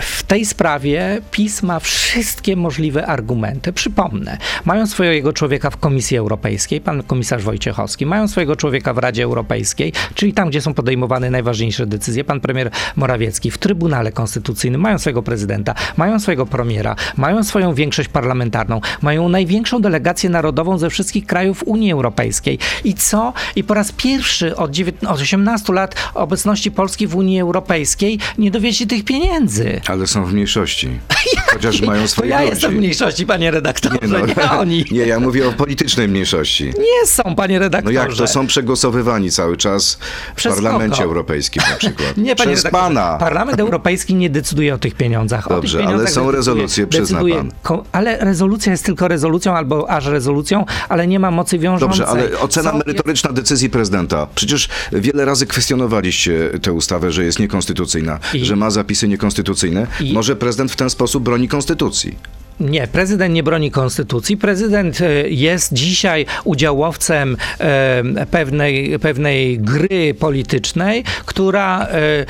w 0.00 0.22
tej 0.22 0.44
sprawie 0.46 1.20
PiS 1.30 1.62
ma 1.62 1.80
wszystkie 1.80 2.56
możliwe 2.56 3.06
argumenty. 3.06 3.72
Przypomnę, 3.72 4.38
mają 4.64 4.86
swojego 4.86 5.32
człowieka 5.32 5.70
w 5.70 5.76
Komisji 5.76 6.16
Europejskiej, 6.16 6.80
pan 6.80 7.02
komisarz 7.02 7.42
Wojciechowski, 7.42 8.06
mają 8.06 8.28
swojego 8.28 8.56
człowieka 8.56 8.94
w 8.94 8.98
Radzie 8.98 9.24
Europejskiej, 9.24 9.92
czyli 10.14 10.32
tam, 10.32 10.48
gdzie 10.48 10.60
są 10.60 10.74
podejmowane 10.74 11.30
najważniejsze 11.30 11.86
decyzje, 11.86 12.24
pan 12.24 12.40
premier 12.40 12.70
Morawiecki 12.96 13.50
w 13.50 13.58
Trybunale 13.72 14.12
Konstytucyjnym, 14.12 14.80
mają 14.80 14.98
swojego 14.98 15.22
prezydenta, 15.22 15.74
mają 15.96 16.20
swojego 16.20 16.46
premiera, 16.46 16.96
mają 17.16 17.44
swoją 17.44 17.74
większość 17.74 18.08
parlamentarną, 18.08 18.80
mają 19.02 19.28
największą 19.28 19.80
delegację 19.80 20.30
narodową 20.30 20.78
ze 20.78 20.90
wszystkich 20.90 21.26
krajów 21.26 21.62
Unii 21.66 21.92
Europejskiej. 21.92 22.58
I 22.84 22.94
co? 22.94 23.32
I 23.56 23.64
po 23.64 23.74
raz 23.74 23.92
pierwszy 23.92 24.56
od, 24.56 24.70
dziewiętn- 24.70 25.06
od 25.06 25.20
18 25.20 25.72
lat 25.72 25.94
obecności 26.14 26.70
Polski 26.70 27.06
w 27.06 27.16
Unii 27.16 27.40
Europejskiej 27.40 28.18
nie 28.38 28.50
dowieźli 28.50 28.86
tych 28.86 29.04
pieniędzy. 29.04 29.80
Ale 29.88 30.06
są 30.06 30.24
w 30.24 30.32
mniejszości. 30.32 30.88
Chociaż 31.52 31.82
mają 31.90 32.02
To 32.02 32.08
swoje 32.08 32.30
ja 32.30 32.38
ludzi. 32.40 32.50
jestem 32.50 32.72
w 32.72 32.74
mniejszości, 32.74 33.26
panie 33.26 33.50
redaktorze, 33.50 33.96
nie, 34.02 34.08
no, 34.08 34.58
oni. 34.60 34.84
nie, 34.90 35.00
ja 35.06 35.20
mówię 35.20 35.48
o 35.48 35.52
politycznej 35.52 36.08
mniejszości. 36.08 36.64
Nie 36.64 37.06
są, 37.06 37.22
panie 37.36 37.54
No 37.54 37.60
redaktorze. 37.60 37.94
jak 37.94 38.14
to 38.14 38.26
są 38.26 38.46
przegłosowywani 38.46 39.30
cały 39.30 39.56
czas 39.56 39.98
w 40.32 40.36
Przez 40.36 40.54
Parlamencie 40.54 40.96
kogo? 40.96 41.04
Europejskim 41.04 41.62
na 41.70 41.76
przykład? 41.76 42.16
Nie, 42.16 42.36
panie 42.36 42.50
Przez 42.52 42.64
redaktorze, 42.64 42.94
pana. 42.94 43.18
Parlament 43.18 43.60
Europejski 43.60 44.14
nie 44.14 44.30
decyduje 44.30 44.74
o 44.74 44.78
tych 44.78 44.94
pieniądzach. 44.94 45.48
Dobrze, 45.48 45.78
tych 45.78 45.86
ale 45.86 45.94
pieniądzach 45.94 46.14
są 46.14 46.20
decyduje- 46.22 46.32
rezolucje, 46.36 46.86
przyzna 46.86 47.04
decyduje 47.18 47.34
pan. 47.36 47.52
ko- 47.62 47.84
Ale 47.92 48.16
rezolucja 48.18 48.72
jest 48.72 48.84
tylko 48.84 49.08
rezolucją 49.08 49.56
albo 49.56 49.90
aż 49.90 50.06
rezolucją, 50.06 50.64
ale 50.88 51.06
nie 51.06 51.18
ma 51.20 51.30
mocy 51.30 51.58
wiążącej. 51.58 51.88
Dobrze, 51.98 52.06
ale 52.06 52.38
ocena 52.40 52.70
Są- 52.70 52.78
merytoryczna 52.78 53.32
decyzji 53.32 53.70
prezydenta. 53.70 54.26
Przecież 54.34 54.68
wiele 54.92 55.24
razy 55.24 55.46
kwestionowaliście 55.46 56.50
tę 56.62 56.72
ustawę, 56.72 57.12
że 57.12 57.24
jest 57.24 57.38
niekonstytucyjna, 57.38 58.18
I- 58.34 58.44
że 58.44 58.56
ma 58.56 58.70
zapisy 58.70 59.08
niekonstytucyjne. 59.08 59.86
I- 60.00 60.12
Może 60.12 60.36
prezydent 60.36 60.72
w 60.72 60.76
ten 60.76 60.90
sposób 60.90 61.22
broni 61.24 61.41
konstytucji. 61.48 62.18
Nie, 62.60 62.86
prezydent 62.86 63.34
nie 63.34 63.42
broni 63.42 63.70
konstytucji. 63.70 64.36
Prezydent 64.36 65.00
e, 65.00 65.28
jest 65.28 65.72
dzisiaj 65.72 66.26
udziałowcem 66.44 67.36
e, 67.58 68.26
pewnej, 68.30 68.98
pewnej 68.98 69.58
gry 69.58 70.14
politycznej, 70.14 71.04
która 71.26 71.86
e, 71.86 72.24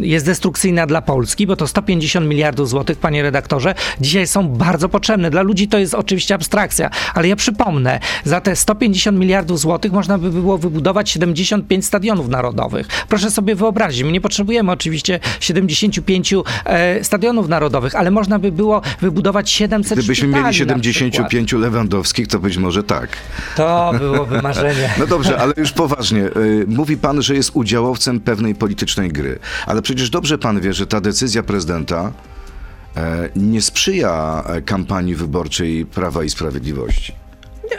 jest 0.00 0.26
destrukcyjna 0.26 0.86
dla 0.86 1.02
Polski, 1.02 1.46
bo 1.46 1.56
to 1.56 1.66
150 1.66 2.26
miliardów 2.26 2.68
złotych, 2.68 2.98
panie 2.98 3.22
redaktorze, 3.22 3.74
dzisiaj 4.00 4.26
są 4.26 4.48
bardzo 4.48 4.88
potrzebne. 4.88 5.30
Dla 5.30 5.42
ludzi 5.42 5.68
to 5.68 5.78
jest 5.78 5.94
oczywiście 5.94 6.34
abstrakcja, 6.34 6.90
ale 7.14 7.28
ja 7.28 7.36
przypomnę, 7.36 8.00
za 8.24 8.40
te 8.40 8.56
150 8.56 9.18
miliardów 9.18 9.60
złotych 9.60 9.92
można 9.92 10.18
by 10.18 10.30
było 10.30 10.58
wybudować 10.58 11.10
75 11.10 11.86
stadionów 11.86 12.28
narodowych. 12.28 12.88
Proszę 13.08 13.30
sobie 13.30 13.54
wyobrazić, 13.54 14.02
my 14.02 14.12
nie 14.12 14.20
potrzebujemy 14.20 14.72
oczywiście 14.72 15.20
75 15.40 16.34
e, 16.64 17.04
stadionów 17.04 17.48
narodowych, 17.48 17.94
ale 17.94 18.10
można 18.10 18.38
by 18.38 18.52
było 18.52 18.82
wybudować 19.00 19.50
700 19.58 19.98
Gdybyśmy 19.98 20.28
mieli 20.28 20.42
na 20.42 20.50
przykład. 20.50 20.84
75 20.84 21.52
Lewandowskich, 21.52 22.28
to 22.28 22.38
być 22.38 22.56
może 22.56 22.82
tak. 22.82 23.16
To 23.56 23.92
byłoby 23.98 24.42
marzenie. 24.42 24.90
No 24.98 25.06
dobrze, 25.06 25.38
ale 25.38 25.52
już 25.56 25.72
poważnie. 25.72 26.24
Y, 26.24 26.64
Mówi 26.68 26.96
pan, 26.96 27.22
że 27.22 27.34
jest 27.34 27.50
udziałowcem 27.54 28.20
pewnej 28.20 28.54
politycznej 28.54 29.08
gry. 29.08 29.38
Ale 29.66 29.82
przecież 29.82 30.10
dobrze 30.10 30.38
pan 30.38 30.60
wie, 30.60 30.72
że 30.72 30.86
ta 30.86 31.00
decyzja 31.00 31.42
prezydenta 31.42 32.12
e, 32.96 33.28
nie 33.36 33.62
sprzyja 33.62 34.44
kampanii 34.64 35.14
wyborczej 35.14 35.86
Prawa 35.86 36.24
i 36.24 36.30
Sprawiedliwości. 36.30 37.27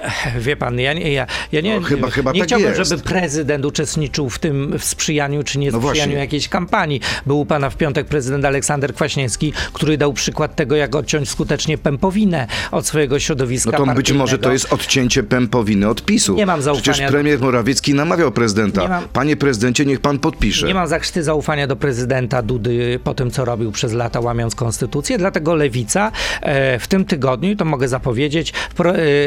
Wie 0.45 0.55
pan, 0.55 0.79
ja 0.79 0.93
nie, 0.93 1.11
ja, 1.13 1.27
ja 1.51 1.61
nie, 1.61 1.79
No, 1.79 1.87
chyba- 1.87 2.09
chyba 2.09 2.31
nie 2.31 2.39
tak 2.39 2.47
chciałbym, 2.47 2.67
jest. 2.69 2.89
żeby 2.89 3.01
prezydent 3.03 3.65
uczestniczył 3.65 4.29
w 4.29 4.39
tym 4.39 4.77
w 4.79 4.83
sprzyjaniu 4.83 5.43
czy 5.43 5.59
nie 5.59 5.71
No 5.71 5.77
sprzyjaniu 5.77 5.97
właśnie. 5.99 6.13
jakiejś 6.19 6.49
kampanii. 6.49 7.01
Był 7.25 7.39
u 7.39 7.45
pana 7.45 7.69
w 7.69 7.77
piątek 7.77 8.07
prezydent 8.07 8.45
Aleksander 8.45 8.93
Kwaśniewski, 8.93 9.53
który 9.73 9.97
dał 9.97 10.13
przykład 10.13 10.55
tego, 10.55 10.75
jak 10.75 10.95
odciąć 10.95 11.29
skutecznie 11.29 11.77
pępowinę 11.77 12.47
od 12.71 12.87
swojego 12.87 13.19
środowiska 13.19 13.77
No 13.79 13.85
to 13.85 13.93
być 13.93 14.11
może 14.11 14.37
to 14.37 14.51
jest 14.51 14.73
odcięcie 14.73 15.23
pępowiny 15.23 15.89
od 15.89 16.05
PiSu. 16.05 16.35
Nie 16.35 16.45
mam 16.45 16.61
zaufania 16.61 16.81
Przecież 16.93 17.11
premier 17.11 17.39
Morawiecki 17.39 17.93
namawiał 17.93 18.31
prezydenta. 18.31 18.87
Mam- 18.87 19.03
Panie 19.13 19.37
prezydencie, 19.37 19.85
niech 19.85 19.99
pan 19.99 20.19
podpisze. 20.19 20.67
Nie 20.67 20.73
mam 20.73 20.87
zachrzty 20.87 21.23
zaufania 21.23 21.67
do 21.67 21.75
prezydenta 21.75 22.41
Dudy 22.41 22.99
po 23.03 23.13
tym, 23.13 23.31
co 23.31 23.45
robił 23.45 23.71
przez 23.71 23.93
lata, 23.93 24.19
łamiąc 24.19 24.55
konstytucję, 24.55 25.17
dlatego 25.17 25.55
Lewica 25.55 26.11
e, 26.41 26.79
w 26.79 26.87
tym 26.87 27.05
tygodniu, 27.05 27.55
to 27.55 27.65
mogę 27.65 27.87
zapowiedzieć, 27.87 28.53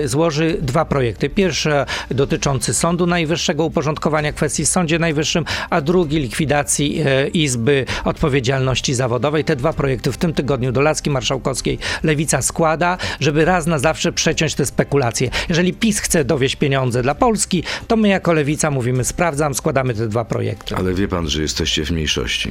e, 0.03 0.09
złoży 0.09 0.57
dwa 0.63 0.85
projekty. 0.85 1.29
Pierwszy 1.31 1.71
dotyczący 2.11 2.75
Sądu 2.75 3.07
Najwyższego, 3.07 3.65
uporządkowania 3.65 4.33
kwestii 4.33 4.65
w 4.65 4.69
Sądzie 4.69 4.99
Najwyższym, 4.99 5.45
a 5.71 5.81
drugi 5.81 6.19
likwidacji 6.19 7.01
e, 7.01 7.29
Izby 7.29 7.85
Odpowiedzialności 8.05 8.95
Zawodowej. 8.95 9.45
Te 9.45 9.57
dwa 9.57 9.73
projekty 9.73 10.13
w 10.13 10.17
tym 10.17 10.35
tygodniu 10.35 10.73
do 10.73 10.81
Laski 10.81 11.11
Marszałkowskiej 11.11 11.79
Lewica 12.03 12.43
składa, 12.43 12.99
żeby 13.21 13.45
raz 13.45 13.67
na 13.67 13.79
zawsze 13.79 14.13
przeciąć 14.13 14.55
te 14.55 14.67
spekulacje. 14.67 15.31
Jeżeli 15.49 15.73
PiS 15.73 15.99
chce 15.99 16.25
dowieść 16.25 16.57
pieniądze 16.57 17.03
dla 17.03 17.15
Polski, 17.15 17.65
to 17.89 17.97
my 17.97 18.09
jako 18.09 18.33
Lewica 18.33 18.71
mówimy 18.71 19.05
sprawdzam, 19.05 19.55
składamy 19.55 19.95
te 19.95 20.09
dwa 20.09 20.25
projekty. 20.25 20.77
Ale 20.77 20.95
wie 20.95 21.09
pan, 21.09 21.29
że 21.29 21.43
jesteście 21.43 21.85
w 21.85 21.91
mniejszości. 21.91 22.51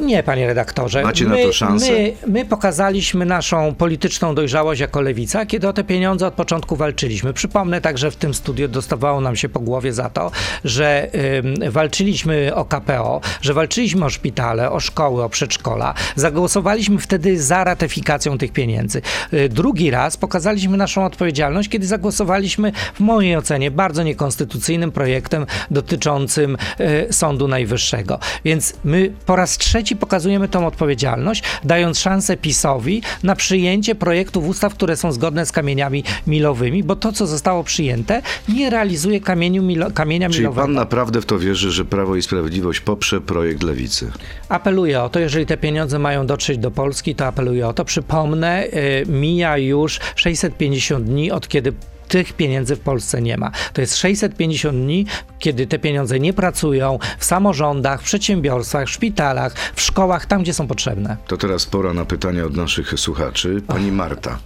Nie, 0.00 0.22
panie 0.22 0.46
redaktorze. 0.46 1.02
Macie 1.02 1.24
na 1.24 1.30
my, 1.34 1.44
to 1.44 1.52
szansę? 1.52 1.92
My, 1.92 2.12
my 2.26 2.44
pokazaliśmy 2.44 3.26
naszą 3.26 3.74
polityczną 3.74 4.34
dojrzałość 4.34 4.80
jako 4.80 5.00
lewica, 5.00 5.46
kiedy 5.46 5.68
o 5.68 5.72
te 5.72 5.84
pieniądze 5.84 6.26
od 6.26 6.34
początku 6.34 6.76
walczyliśmy. 6.76 7.32
Przypomnę 7.32 7.80
także 7.80 8.10
w 8.10 8.16
tym 8.16 8.34
studiu 8.34 8.68
dostawało 8.68 9.20
nam 9.20 9.36
się 9.36 9.48
po 9.48 9.60
głowie 9.60 9.92
za 9.92 10.10
to, 10.10 10.30
że 10.64 11.08
ym, 11.38 11.72
walczyliśmy 11.72 12.54
o 12.54 12.64
KPO, 12.64 13.20
że 13.40 13.54
walczyliśmy 13.54 14.04
o 14.04 14.10
szpitale, 14.10 14.70
o 14.70 14.80
szkoły, 14.80 15.22
o 15.22 15.28
przedszkola. 15.28 15.94
Zagłosowaliśmy 16.16 16.98
wtedy 16.98 17.42
za 17.42 17.64
ratyfikacją 17.64 18.38
tych 18.38 18.52
pieniędzy. 18.52 19.02
Y, 19.32 19.48
Drugi 19.48 19.90
raz 19.90 20.16
pokazaliśmy 20.16 20.76
naszą 20.76 21.04
odpowiedzialność, 21.04 21.68
kiedy 21.68 21.86
zagłosowaliśmy 21.86 22.72
w 22.94 23.00
mojej 23.00 23.36
ocenie 23.36 23.70
bardzo 23.70 24.02
niekonstytucyjnym 24.02 24.92
projektem 24.92 25.46
dotyczącym 25.70 26.56
y, 26.80 27.12
Sądu 27.12 27.48
Najwyższego. 27.48 28.18
Więc 28.44 28.74
my 28.84 29.12
po 29.26 29.36
raz 29.36 29.58
trzeci 29.58 29.87
pokazujemy 29.96 30.48
tą 30.48 30.66
odpowiedzialność, 30.66 31.42
dając 31.64 31.98
szansę 31.98 32.36
PiSowi 32.36 33.02
na 33.22 33.36
przyjęcie 33.36 33.94
projektów 33.94 34.48
ustaw, 34.48 34.74
które 34.74 34.96
są 34.96 35.12
zgodne 35.12 35.46
z 35.46 35.52
kamieniami 35.52 36.04
milowymi, 36.26 36.82
bo 36.84 36.96
to, 36.96 37.12
co 37.12 37.26
zostało 37.26 37.64
przyjęte, 37.64 38.22
nie 38.48 38.70
realizuje 38.70 39.20
kamieniu 39.20 39.62
milo, 39.62 39.90
kamienia 39.90 40.28
Czyli 40.28 40.40
milowego. 40.40 40.66
pan 40.66 40.74
naprawdę 40.74 41.20
w 41.20 41.26
to 41.26 41.38
wierzy, 41.38 41.70
że 41.70 41.84
Prawo 41.84 42.16
i 42.16 42.22
Sprawiedliwość 42.22 42.80
poprze 42.80 43.20
projekt 43.20 43.62
Lewicy? 43.62 44.10
Apeluję 44.48 45.02
o 45.02 45.08
to, 45.08 45.20
jeżeli 45.20 45.46
te 45.46 45.56
pieniądze 45.56 45.98
mają 45.98 46.26
dotrzeć 46.26 46.58
do 46.58 46.70
Polski, 46.70 47.14
to 47.14 47.26
apeluję 47.26 47.68
o 47.68 47.72
to. 47.72 47.84
Przypomnę, 47.84 48.64
y, 48.66 49.04
mija 49.06 49.58
już 49.58 50.00
650 50.16 51.04
dni 51.04 51.30
od 51.30 51.48
kiedy 51.48 51.72
tych 52.08 52.32
pieniędzy 52.32 52.76
w 52.76 52.80
Polsce 52.80 53.22
nie 53.22 53.36
ma. 53.36 53.50
To 53.72 53.80
jest 53.80 53.96
650 53.96 54.78
dni, 54.78 55.06
kiedy 55.38 55.66
te 55.66 55.78
pieniądze 55.78 56.20
nie 56.20 56.32
pracują 56.32 56.98
w 57.18 57.24
samorządach, 57.24 58.00
w 58.00 58.04
przedsiębiorstwach, 58.04 58.86
w 58.86 58.90
szpitalach, 58.90 59.54
w 59.74 59.80
szkołach, 59.80 60.26
tam 60.26 60.42
gdzie 60.42 60.54
są 60.54 60.66
potrzebne. 60.66 61.16
To 61.26 61.36
teraz 61.36 61.66
pora 61.66 61.92
na 61.94 62.04
pytania 62.04 62.44
od 62.44 62.56
naszych 62.56 63.00
słuchaczy. 63.00 63.62
Pani 63.66 63.92
Marta. 63.92 64.38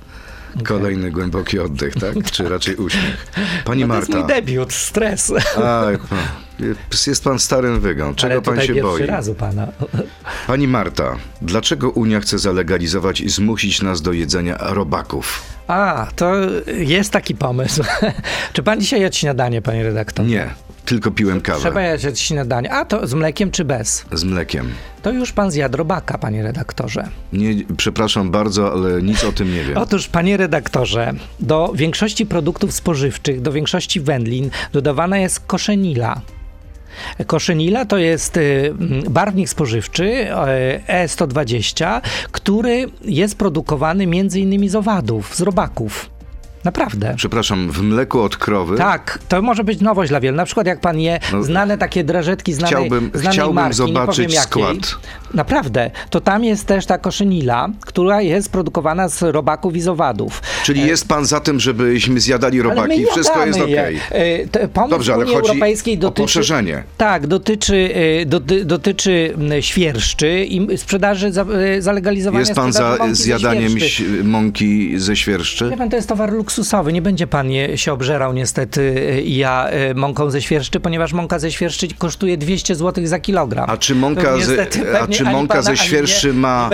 Kolejny 0.64 1.10
głęboki 1.10 1.58
oddech, 1.58 1.94
tak? 1.94 2.30
Czy 2.30 2.48
raczej 2.48 2.76
uśmiech? 2.76 3.26
Pani 3.64 3.82
No 3.84 3.88
to 3.88 3.94
jest 3.96 4.08
Marta. 4.08 4.26
mój 4.26 4.34
debiut, 4.36 4.72
stres. 4.72 5.32
Pan, 5.54 5.98
jest 7.06 7.24
pan 7.24 7.38
starym 7.38 7.80
wygą. 7.80 8.14
Czego 8.14 8.32
Ale 8.32 8.42
pan 8.42 8.60
się 8.60 8.74
boi? 8.74 9.06
raz 9.06 9.28
u 9.28 9.34
pana. 9.34 9.68
Pani 10.46 10.68
Marta, 10.68 11.16
dlaczego 11.42 11.90
Unia 11.90 12.20
chce 12.20 12.38
zalegalizować 12.38 13.20
i 13.20 13.28
zmusić 13.28 13.82
nas 13.82 14.02
do 14.02 14.12
jedzenia 14.12 14.56
robaków? 14.60 15.42
A, 15.68 16.06
to 16.16 16.34
jest 16.76 17.10
taki 17.10 17.34
pomysł. 17.34 17.82
czy 18.52 18.62
pan 18.62 18.80
dzisiaj 18.80 19.00
jadł 19.00 19.16
śniadanie, 19.16 19.62
panie 19.62 19.82
redaktorze? 19.82 20.28
Nie, 20.28 20.50
tylko 20.84 21.10
piłem 21.10 21.40
kawę. 21.40 21.60
Trzeba 21.60 21.82
jadć 21.82 22.20
śniadanie. 22.20 22.72
A 22.72 22.84
to 22.84 23.06
z 23.06 23.14
mlekiem 23.14 23.50
czy 23.50 23.64
bez? 23.64 24.04
Z 24.12 24.24
mlekiem. 24.24 24.72
To 25.02 25.10
już 25.10 25.32
pan 25.32 25.50
zjadł 25.50 25.78
robaka, 25.78 26.18
panie 26.18 26.42
redaktorze. 26.42 27.08
Nie, 27.32 27.54
przepraszam 27.76 28.30
bardzo, 28.30 28.72
ale 28.72 29.02
nic 29.02 29.24
o 29.24 29.32
tym 29.32 29.54
nie 29.54 29.64
wiem. 29.64 29.78
Otóż, 29.78 30.08
panie 30.08 30.36
redaktorze, 30.36 31.12
do 31.40 31.72
większości 31.74 32.26
produktów 32.26 32.72
spożywczych, 32.72 33.40
do 33.40 33.52
większości 33.52 34.00
wędlin 34.00 34.50
dodawana 34.72 35.18
jest 35.18 35.40
koszenila. 35.40 36.20
Koszenila 37.26 37.84
to 37.84 37.98
jest 37.98 38.36
y, 38.36 38.74
barwnik 39.10 39.48
spożywczy 39.48 40.04
e, 40.30 41.06
E120, 41.06 42.00
który 42.32 42.86
jest 43.04 43.38
produkowany 43.38 44.06
między 44.06 44.40
innymi 44.40 44.68
z 44.68 44.74
owadów, 44.74 45.36
z 45.36 45.40
robaków. 45.40 46.10
Naprawdę. 46.64 47.14
Przepraszam, 47.16 47.70
w 47.70 47.82
mleku 47.82 48.20
od 48.20 48.36
krowy? 48.36 48.76
Tak, 48.76 49.18
to 49.28 49.42
może 49.42 49.64
być 49.64 49.80
nowość 49.80 50.08
dla 50.08 50.20
wielu. 50.20 50.36
Na 50.36 50.44
przykład 50.44 50.66
jak 50.66 50.80
pan 50.80 51.00
je 51.00 51.20
No, 51.32 51.42
znane 51.42 51.78
takie 51.78 52.04
drażetki 52.04 52.52
znanej, 52.52 52.68
chciałbym- 52.74 53.10
znanej 53.14 53.32
chciałbym 53.32 53.54
marki, 53.54 53.76
zobaczyć 53.76 54.38
skład. 54.38 54.76
Naprawdę, 55.34 55.90
to 56.10 56.20
tam 56.20 56.44
jest 56.44 56.66
też 56.66 56.86
ta 56.86 56.98
koszynila, 56.98 57.68
która 57.80 58.22
jest 58.22 58.52
produkowana 58.52 59.08
z 59.08 59.22
robaków 59.22 59.76
i 59.76 59.80
z 59.80 59.88
owadów. 59.88 60.42
Czyli 60.64 60.86
jest 60.86 61.08
pan 61.08 61.24
za 61.26 61.40
tym, 61.40 61.60
żebyśmy 61.60 62.20
zjadali 62.20 62.62
robaki 62.62 63.00
i 63.00 63.06
wszystko 63.06 63.46
jest 63.46 63.58
je. 63.58 63.64
okej. 63.64 64.00
E, 64.10 64.46
te- 64.46 64.68
Pomysł 64.68 64.90
Dobrze, 64.90 65.14
ale 65.14 65.24
Unii 65.24 65.34
chodzi 65.36 65.48
Europejskiej 65.48 65.94
o 65.96 66.00
dotyczy... 66.00 66.22
poszerzenie. 66.22 66.82
Tak, 66.98 67.26
dotyczy, 67.26 67.90
e, 68.22 68.26
doty, 68.26 68.64
dotyczy 68.64 69.34
świerszczy 69.60 70.44
i 70.44 70.78
sprzedaży, 70.78 71.32
za- 71.32 71.42
e, 71.76 71.82
zalegalizowania 71.82 72.40
Jest 72.40 72.54
pan 72.54 72.72
za 72.72 72.98
zjadaniem 73.12 73.72
mąki 74.24 74.98
ze 74.98 75.16
świerszczy? 75.16 75.70
Wie 75.70 75.76
pan, 75.76 75.90
to 75.90 75.96
jest 75.96 76.08
towar 76.08 76.32
luksusowy. 76.32 76.51
Nie 76.92 77.02
będzie 77.02 77.26
pan 77.26 77.50
je, 77.50 77.78
się 77.78 77.92
obżerał 77.92 78.32
niestety 78.32 78.80
y, 78.80 79.22
ja 79.26 79.70
y, 79.90 79.94
mąką 79.94 80.30
ze 80.30 80.42
świerszczy, 80.42 80.80
ponieważ 80.80 81.12
mąka 81.12 81.38
ze 81.38 81.52
świerszczy 81.52 81.88
kosztuje 81.98 82.36
200 82.36 82.74
zł 82.74 83.06
za 83.06 83.18
kilogram. 83.20 83.70
A 83.70 83.76
czy 83.76 83.94
mąka, 83.94 84.22
To 84.22 84.30
ze, 84.32 84.36
niestety 84.38 84.96
a 84.96 84.98
pewnie 85.00 85.16
czy 85.16 85.24
mąka 85.24 85.48
pana, 85.54 85.62
ze 85.62 85.76
świerszczy 85.76 86.32
ma, 86.34 86.70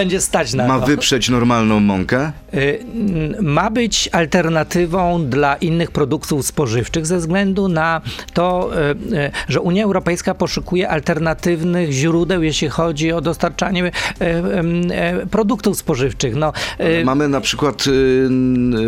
ma 0.68 0.80
to. 0.80 0.86
wyprzeć 0.86 1.28
normalną 1.28 1.80
mąkę? 1.80 2.32
N- 2.52 3.36
Ma 3.40 3.70
być 3.70 4.08
alternatywą 4.12 5.24
dla 5.26 5.56
innych 5.56 5.90
produktów 5.90 6.46
spożywczych 6.46 7.06
ze 7.06 7.18
względu 7.18 7.68
na 7.68 8.00
to, 8.34 8.70
że 9.48 9.60
Unia 9.60 9.84
Europejska 9.84 10.34
poszukuje 10.34 10.88
alternatywnych 10.88 11.90
źródeł, 11.92 12.42
jeśli 12.42 12.68
chodzi 12.68 13.12
o 13.12 13.20
dostarczanie 13.20 13.90
produktów 15.30 15.78
spożywczych. 15.78 16.34
No, 16.36 16.52
Mamy 17.04 17.28
na 17.28 17.40
przykład 17.40 17.86
y, 17.86 17.90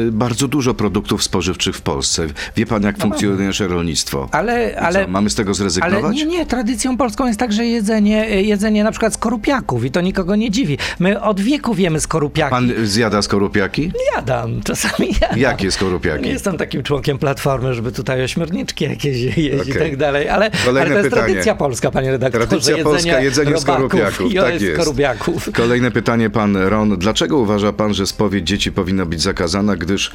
y, 0.09 0.13
bardzo 0.13 0.49
dużo 0.49 0.75
produktów 0.81 1.23
spożywczych 1.23 1.77
w 1.77 1.81
Polsce. 1.81 2.27
Wie 2.57 2.67
pan, 2.67 2.83
jak 2.83 2.99
funkcjonuje 2.99 3.47
nasze 3.47 3.69
rolnictwo? 3.69 4.29
ale, 4.33 4.71
I 4.71 4.75
ale, 4.75 5.07
mamy 5.07 5.31
z 5.31 5.35
tego 5.35 5.55
zrezygnować? 5.55 6.05
Ale 6.05 6.15
nie, 6.15 6.27
nie, 6.27 6.47
tradycją 6.47 6.97
polską 6.97 7.27
jest 7.27 7.39
także 7.39 7.67
jedzenie, 7.67 8.43
jedzenie 8.43 8.85
na 8.85 8.91
przykład 8.91 9.15
skorupiaków 9.15 9.85
i 9.85 9.91
to 9.91 10.01
nikogo 10.01 10.37
nie 10.37 10.51
dziwi. 10.51 10.79
My 10.99 11.23
od 11.23 11.41
wieku 11.41 11.75
wiemy 11.75 12.01
skorupiaki. 12.01 12.51
Pan 12.51 12.73
zjada 12.85 13.23
skorupiaki? 13.23 13.93
Jadam, 14.17 14.61
czasami 14.63 15.09
jadam. 15.23 15.39
Jakie 15.39 15.71
skorupiaki? 15.71 16.25
Nie 16.25 16.31
jestem 16.31 16.57
takim 16.57 16.83
członkiem 16.83 17.19
Platformy, 17.19 17.75
żeby 17.75 17.93
tutaj 17.93 18.23
ośmiorniczki 18.25 18.85
jakieś 18.85 19.17
jeść 19.17 19.39
i 19.39 19.71
Okej. 19.71 19.83
tak 19.83 19.97
dalej, 19.97 20.29
ale, 20.29 20.51
ale 20.69 20.87
to 20.87 20.93
jest 20.93 21.11
pytanie. 21.11 21.27
tradycja 21.27 21.55
polska, 21.55 21.91
panie 21.91 22.11
redaktorze. 22.11 22.47
Tradycja 22.47 22.77
jedzenie 22.77 22.93
polska, 22.93 23.21
jedzenie 23.21 23.59
skorupiaków. 23.59 24.33
I 24.33 24.35
Tak 24.35 24.61
jest 24.61 24.75
skorupiaków. 24.75 25.51
Kolejne 25.53 25.91
pytanie, 25.91 26.31
pan 26.31 26.57
Ron. 26.57 26.99
Dlaczego 26.99 27.39
uważa 27.39 27.73
pan, 27.73 27.95
że 27.95 28.07
spowiedź 28.07 28.47
dzieci 28.47 28.73
powinna 28.73 29.07
być 29.07 29.23
zakazana, 29.23 29.77
gdyż 29.77 30.13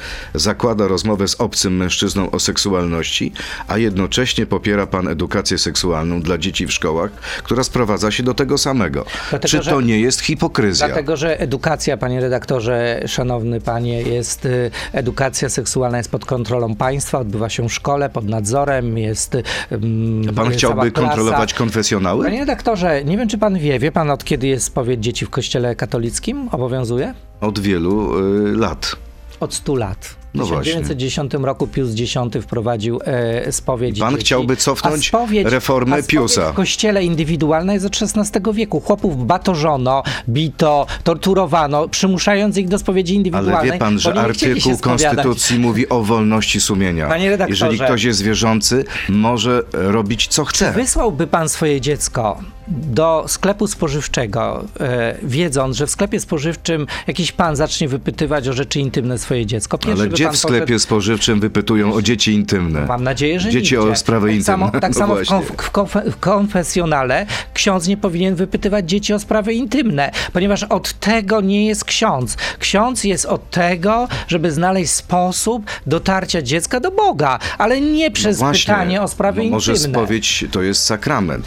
zakłada 0.56 0.88
rozmowę 0.88 1.28
z 1.28 1.34
obcym 1.40 1.76
mężczyzną 1.76 2.30
o 2.30 2.40
seksualności, 2.40 3.32
a 3.68 3.78
jednocześnie 3.78 4.46
popiera 4.46 4.86
pan 4.86 5.08
edukację 5.08 5.58
seksualną 5.58 6.20
dla 6.22 6.38
dzieci 6.38 6.66
w 6.66 6.72
szkołach, 6.72 7.10
która 7.42 7.64
sprowadza 7.64 8.10
się 8.10 8.22
do 8.22 8.34
tego 8.34 8.58
samego? 8.58 9.04
Dlatego, 9.30 9.48
Czy 9.50 9.62
że- 9.62 9.70
to 9.70 9.80
nie 9.80 10.00
jest 10.00 10.20
hipokryzja? 10.20 10.86
Dlatego, 10.86 11.16
że 11.16 11.40
edukacja, 11.40 11.96
panie 11.96 12.20
redaktorze, 12.20 13.02
szanowny 13.06 13.60
panie, 13.60 14.02
jest 14.02 14.44
y, 14.46 14.70
edukacja 14.92 15.48
seksualna 15.48 15.98
jest 15.98 16.10
pod 16.10 16.24
kontrolą 16.24 16.74
państwa, 16.74 17.18
odbywa 17.18 17.48
się 17.48 17.68
w 17.68 17.72
szkole, 17.72 18.10
pod 18.10 18.28
nadzorem, 18.28 18.98
jest. 18.98 19.34
ym, 19.72 20.22
Pan 20.26 20.34
cała 20.34 20.50
chciałby 20.50 20.90
kontrolować 20.92 21.54
konfesjonały? 21.54 22.24
Panie 22.24 22.40
redaktorze, 22.40 23.04
nie 23.04 23.16
wiem, 23.18 23.28
czy 23.28 23.38
pan 23.38 23.58
wie, 23.58 23.78
wie 23.78 23.92
pan 23.92 24.10
od 24.10 24.24
kiedy 24.24 24.46
jest 24.46 24.66
spowiedź 24.66 25.04
dzieci 25.04 25.26
w 25.26 25.30
kościele 25.30 25.74
katolickim? 25.74 26.48
Obowiązuje? 26.52 27.14
Od 27.40 27.58
wielu 27.58 28.18
y, 28.18 28.56
lat. 28.56 28.96
Od 29.40 29.54
100 29.54 29.74
lat. 29.74 30.16
W 30.36 30.38
No 30.38 30.60
1910 30.60 31.34
roku 31.34 31.66
Pius 31.66 31.90
X 32.00 32.14
wprowadził 32.42 33.00
e, 33.04 33.52
spowiedź 33.52 33.98
Pan 33.98 34.10
dzieci. 34.12 34.20
chciałby 34.24 34.56
cofnąć 34.56 35.06
spowiedź, 35.08 35.46
reformę 35.46 36.02
Piusa. 36.02 36.52
w 36.52 36.54
kościele 36.54 37.04
indywidualna 37.04 37.72
jest 37.74 37.86
od 37.86 37.98
XVI 38.02 38.52
wieku. 38.52 38.80
Chłopów 38.80 39.26
batorzono, 39.26 40.02
bito, 40.28 40.86
torturowano, 41.04 41.88
przymuszając 41.88 42.56
ich 42.56 42.68
do 42.68 42.78
spowiedzi 42.78 43.14
indywidualnej. 43.14 43.54
Ale 43.56 43.72
wie 43.72 43.78
pan, 43.78 43.98
że 43.98 44.14
artykuł. 44.14 44.78
Konstytucji 44.78 45.58
mówi 45.58 45.88
o 45.88 46.02
wolności 46.02 46.60
sumienia. 46.60 47.08
Panie 47.08 47.30
redaktorze. 47.30 47.66
Jeżeli 47.66 47.84
ktoś 47.84 48.02
jest 48.02 48.22
wierzący, 48.22 48.84
może 49.08 49.62
robić 49.72 50.26
co 50.26 50.44
chce. 50.44 50.72
Wysłałby 50.72 51.26
pan 51.26 51.48
swoje 51.48 51.80
dziecko 51.80 52.38
do 52.68 53.24
sklepu 53.28 53.66
spożywczego, 53.66 54.64
e, 54.80 55.16
wiedząc, 55.22 55.76
że 55.76 55.86
w 55.86 55.90
sklepie 55.90 56.20
spożywczym 56.20 56.86
jakiś 57.06 57.32
pan 57.32 57.56
zacznie 57.56 57.88
wypytywać 57.88 58.48
o 58.48 58.52
rzeczy 58.52 58.80
intymne 58.80 59.18
swoje 59.18 59.46
dziecko. 59.46 59.78
Pierwszy 59.78 60.00
Ale 60.02 60.10
gdzie 60.10 60.30
w 60.30 60.36
sklepie 60.36 60.66
poszedł- 60.66 60.78
spożywczym 60.78 61.40
wypytują 61.40 61.94
o 61.94 62.02
dzieci 62.02 62.32
intymne? 62.32 62.86
Mam 62.86 63.04
nadzieję, 63.04 63.40
że 63.40 63.50
Dzieci 63.50 63.74
nigdzie. 63.74 63.90
o 63.92 63.96
sprawy 63.96 64.28
tak 64.28 64.36
intymne. 64.36 64.66
Samo, 64.68 64.80
tak 64.80 64.92
No 64.92 64.98
samo 64.98 65.14
w, 65.16 65.26
konf, 65.28 65.46
w, 65.56 65.70
konf, 65.70 65.94
w 66.12 66.16
konfesjonale 66.20 67.26
ksiądz 67.54 67.86
nie 67.88 67.96
powinien 67.96 68.34
wypytywać 68.34 68.90
dzieci 68.90 69.12
o 69.12 69.18
sprawy 69.18 69.54
intymne, 69.54 70.10
ponieważ 70.32 70.62
od 70.62 70.92
tego 70.92 71.40
nie 71.40 71.66
jest 71.66 71.84
ksiądz. 71.84 72.36
Ksiądz 72.58 73.04
jest 73.04 73.26
od 73.26 73.50
tego, 73.50 74.08
żeby 74.28 74.52
znaleźć 74.52 74.92
sposób 74.92 75.66
dotarcia 75.86 76.42
dziecka 76.42 76.80
do 76.80 76.90
Boga, 76.90 77.38
ale 77.58 77.80
nie 77.80 78.10
przez 78.10 78.40
No 78.40 78.46
Właśnie, 78.46 78.74
pytanie 78.74 79.02
o 79.02 79.08
sprawy 79.08 79.44
no 79.44 79.50
Może 79.50 79.72
intymne. 79.72 79.98
spowiedź 79.98 80.44
to 80.50 80.62
jest 80.62 80.84
sakrament, 80.84 81.46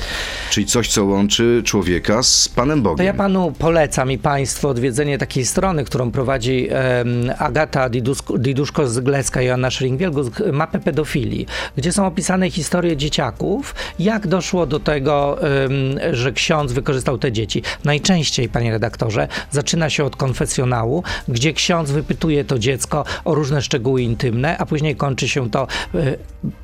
czyli 0.49 0.65
coś, 0.67 0.87
co 0.87 1.08
łączy 1.09 1.61
człowieka 1.65 2.23
z 2.23 2.49
Panem 2.49 2.81
Bogiem. 2.81 2.97
To 2.97 3.03
ja 3.03 3.13
panu 3.13 3.53
polecam 3.59 4.11
i 4.11 4.17
państwu 4.17 4.67
odwiedzenie 4.67 5.17
takiej 5.17 5.45
strony, 5.45 5.83
którą 5.83 6.11
prowadzi 6.11 6.67
em, 6.69 7.31
Agata 7.37 7.89
Diduszko-Zglecka 8.37 9.41
i 9.41 9.45
Joanna 9.45 9.69
Schering-Wielgus, 9.69 10.51
mapę 10.53 10.79
pedofilii, 10.79 11.45
gdzie 11.77 11.91
są 11.91 12.05
opisane 12.05 12.49
historie 12.49 12.97
dzieciaków, 12.97 13.75
jak 13.99 14.27
doszło 14.27 14.65
do 14.65 14.79
tego, 14.79 15.37
em, 15.41 16.15
że 16.15 16.31
ksiądz 16.31 16.71
wykorzystał 16.71 17.17
te 17.17 17.31
dzieci. 17.31 17.63
Najczęściej, 17.83 18.49
panie 18.49 18.71
redaktorze, 18.71 19.27
zaczyna 19.51 19.89
się 19.89 20.03
od 20.05 20.15
konfesjonału, 20.15 21.03
gdzie 21.27 21.53
ksiądz 21.53 21.91
wypytuje 21.91 22.45
to 22.45 22.59
dziecko 22.59 23.05
o 23.25 23.35
różne 23.35 23.61
szczegóły 23.61 24.01
intymne, 24.01 24.57
a 24.57 24.65
później 24.65 24.95
kończy 24.95 25.29
się 25.29 25.49
to 25.49 25.67
e, 25.95 26.17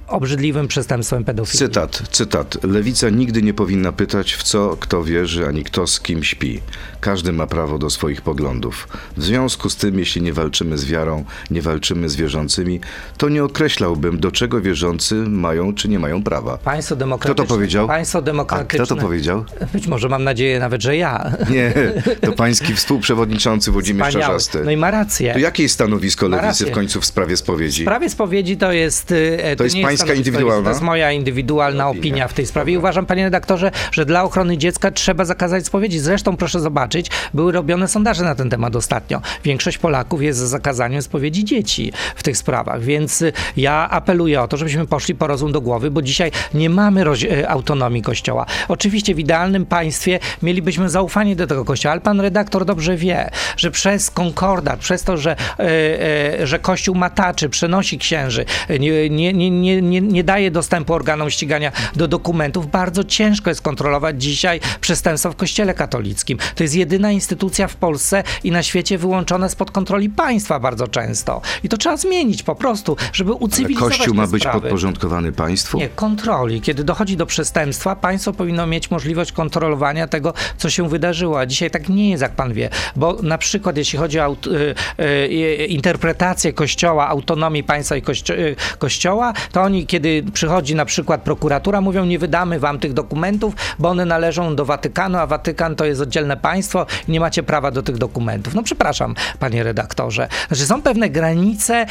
obrzydliwym 0.08 0.68
przestępstwem 0.68 1.24
pedofilii. 1.24 1.60
Cytat, 1.60 2.04
cytat. 2.12 2.64
Lewica 2.64 3.10
nigdy 3.10 3.42
nie 3.42 3.54
powinna 3.54 3.92
pytać, 3.92 4.34
w 4.34 4.44
co 4.44 4.78
kto 4.80 5.04
wierzy, 5.04 5.48
ani 5.48 5.64
kto 5.64 5.88
z 5.88 6.00
kim 6.00 6.24
śpi. 6.24 6.60
Każdy 7.02 7.32
ma 7.32 7.48
prawo 7.48 7.78
do 7.78 7.90
swoich 7.90 8.22
poglądów. 8.22 8.88
W 9.18 9.24
związku 9.24 9.70
z 9.70 9.76
tym, 9.76 10.00
jeśli 10.00 10.22
nie 10.22 10.34
walczymy 10.34 10.78
z 10.78 10.86
wiarą, 10.86 11.26
nie 11.52 11.62
walczymy 11.62 12.10
z 12.10 12.16
wierzącymi, 12.16 12.80
to 13.18 13.30
nie 13.30 13.44
określałbym, 13.44 14.20
do 14.20 14.32
czego 14.32 14.62
wierzący 14.62 15.16
mają 15.16 15.74
czy 15.74 15.88
nie 15.90 16.00
mają 16.00 16.24
prawa. 16.24 16.58
Państwo 16.58 16.96
demokratyczne. 16.96 17.44
Kto 17.44 17.44
to 17.44 17.56
powiedział? 17.56 17.88
Państwo 17.88 18.20
A 18.20 18.22
demokratyczne. 18.22 18.86
kto 18.86 18.96
to 18.96 19.02
powiedział? 19.02 19.46
Być 19.74 19.88
może 19.88 20.10
mam 20.10 20.24
nadzieję 20.24 20.60
nawet, 20.60 20.82
że 20.82 20.98
ja. 20.98 21.32
Nie, 21.50 21.74
to 22.22 22.32
pański 22.32 22.74
współprzewodniczący 22.80 23.72
Włodzimierz 23.72 24.08
Wspaniały. 24.08 24.34
Czarzasty. 24.34 24.62
No 24.66 24.72
i 24.72 24.78
ma 24.78 24.92
rację. 24.92 25.34
To 25.34 25.40
jakie 25.40 25.64
jest 25.64 25.76
stanowisko 25.76 26.28
lewicy 26.28 26.66
w 26.66 26.72
końcu 26.72 27.02
w 27.02 27.06
sprawie 27.06 27.38
spowiedzi? 27.38 27.82
W 27.82 27.86
sprawie 27.86 28.10
spowiedzi 28.10 28.58
to 28.58 28.72
jest. 28.72 29.12
e, 29.12 29.56
To, 29.56 29.64
jest 29.64 29.76
nie 29.76 29.82
pańska 29.98 30.14
indywidualna? 30.14 30.64
To 30.64 30.70
jest 30.70 30.82
moja 30.82 31.12
indywidualna 31.12 31.90
Opinia. 31.90 32.02
opinia 32.02 32.28
w 32.28 32.34
tej 32.34 32.46
sprawie. 32.46 32.74
I 32.74 32.78
uważam, 32.78 33.06
panie 33.06 33.24
redaktorze, 33.24 33.72
że 33.92 34.06
dla 34.06 34.24
ochrony 34.24 34.58
dziecka 34.58 34.92
trzeba 34.92 35.26
zakazać 35.26 35.66
spowiedzi. 35.66 36.00
Zresztą 36.00 36.38
proszę 36.38 36.60
zobaczyć, 36.60 37.12
były 37.34 37.52
robione 37.52 37.88
sondaże 37.88 38.24
na 38.24 38.36
ten 38.36 38.50
temat 38.50 38.76
ostatnio. 38.76 39.22
Większość 39.44 39.78
Polaków 39.78 40.22
jest 40.22 40.40
za 40.40 40.48
zakazaniem 40.48 41.02
spowiedzi 41.02 41.46
dzieci 41.46 41.94
w 42.16 42.24
tych 42.24 42.38
sprawach. 42.38 42.82
Więc 42.82 43.22
y, 43.22 43.34
ja 43.58 43.90
apeluję 43.90 44.42
o 44.42 44.48
to, 44.48 44.58
żebyśmy 44.58 44.88
poszli 44.88 45.16
po 45.16 45.28
rozum 45.28 45.52
do 45.52 45.62
głowy, 45.62 45.92
bo 45.92 46.02
dzisiaj 46.02 46.32
nie 46.54 46.70
mamy 46.70 47.02
e, 47.02 47.50
autonomii 47.50 48.02
Kościoła. 48.02 48.46
Oczywiście 48.68 49.16
w 49.16 49.20
idealnym 49.20 49.66
państwie 49.66 50.20
mielibyśmy 50.44 50.90
zaufanie 50.90 51.36
do 51.36 51.48
tego 51.48 51.66
Kościoła, 51.66 51.92
ale 51.92 52.02
pan 52.02 52.20
redaktor 52.20 52.66
dobrze 52.66 52.98
wie, 52.98 53.30
że 53.58 53.72
przez 53.72 54.12
konkordat, 54.12 54.80
przez 54.80 55.04
to, 55.04 55.18
że, 55.18 55.36
e, 55.60 56.48
że 56.48 56.60
Kościół 56.60 56.96
mataczy, 56.96 57.50
przenosi 57.50 57.98
księży, 57.98 58.46
nie, 58.80 59.10
nie, 59.10 59.52
nie, 59.52 59.82
nie, 59.86 60.02
nie, 60.02 60.24
daje 60.24 60.52
dostępu 60.52 60.94
organom 60.94 61.30
ścigania 61.30 61.72
do 61.96 62.08
dokumentów, 62.08 62.72
bardzo 62.72 63.04
ciężko 63.04 63.50
jest 63.50 63.62
kontrolować 63.62 64.22
dzisiaj 64.24 64.60
przestępstwa 64.82 65.32
w 65.32 65.36
Kościele 65.36 65.74
katolickim. 65.74 66.38
To 66.56 66.64
jest 66.64 66.76
jedyna 66.76 67.12
instytucja 67.12 67.68
w 67.68 67.76
Polsce 67.76 68.24
i 68.44 68.52
na 68.52 68.64
świecie 68.64 68.98
wyłączona 68.98 69.50
spod 69.50 69.72
kontroli 69.72 70.10
państwa 70.10 70.60
bardzo 70.60 70.88
często. 70.88 71.42
I 71.64 71.70
to 71.70 71.78
trzeba 71.78 71.98
zmienić 71.98 72.44
po 72.44 72.56
prostu, 72.56 72.98
żeby 73.14 73.32
Ale 73.32 73.40
ucywilizować 73.40 73.98
Kościół 73.98 74.14
te 74.16 74.22
ma 74.22 74.28
być 74.28 74.42
sprawy. 74.44 74.62
podporządkowany 74.62 75.32
państwu? 75.32 75.78
Nie, 75.78 75.90
kontroli. 75.90 76.62
Kiedy 76.62 76.84
dochodzi 76.84 77.18
do 77.18 77.26
przestępstwa, 77.26 77.96
państwo 77.96 78.34
powinno 78.34 78.68
mieć 78.68 78.92
możliwość 78.92 79.32
kontrolowania 79.32 80.08
tego, 80.08 80.34
co 80.58 80.70
się 80.70 80.90
wydarzyło. 80.90 81.40
A 81.40 81.46
dzisiaj 81.46 81.72
tak 81.72 81.90
nie 81.90 82.10
jest, 82.10 82.22
jak 82.22 82.32
pan 82.32 82.54
wie. 82.54 82.70
Bo 82.96 83.18
na 83.24 83.38
przykład, 83.38 83.78
jeśli 83.78 84.00
chodzi 84.00 84.20
o 84.20 84.24
aut- 84.24 84.48
y, 84.48 84.76
y, 85.04 85.66
interpretację 85.66 86.54
kościoła, 86.54 87.08
autonomii 87.08 87.64
państwa 87.64 87.96
i 87.96 88.02
kościo- 88.02 88.34
y, 88.34 88.56
kościoła, 88.80 89.34
to 89.52 89.62
oni, 89.62 89.75
kiedy 89.84 90.24
przychodzi 90.34 90.76
na 90.76 90.86
przykład 90.86 91.22
prokuratura, 91.22 91.82
mówią, 91.82 92.06
nie 92.06 92.20
wydamy 92.20 92.60
wam 92.60 92.80
tych 92.80 92.94
dokumentów, 92.94 93.54
bo 93.80 93.90
one 93.90 94.06
należą 94.06 94.56
do 94.56 94.66
Watykanu, 94.66 95.18
a 95.18 95.28
Watykan 95.28 95.76
to 95.76 95.86
jest 95.86 96.02
oddzielne 96.02 96.38
państwo 96.38 96.86
i 97.08 97.12
nie 97.12 97.20
macie 97.20 97.44
prawa 97.44 97.72
do 97.72 97.84
tych 97.84 97.98
dokumentów. 97.98 98.56
No 98.56 98.64
przepraszam, 98.64 99.16
panie 99.40 99.64
redaktorze. 99.64 100.28
Znaczy 100.48 100.66
są 100.66 100.82
pewne 100.82 101.10
granice 101.10 101.86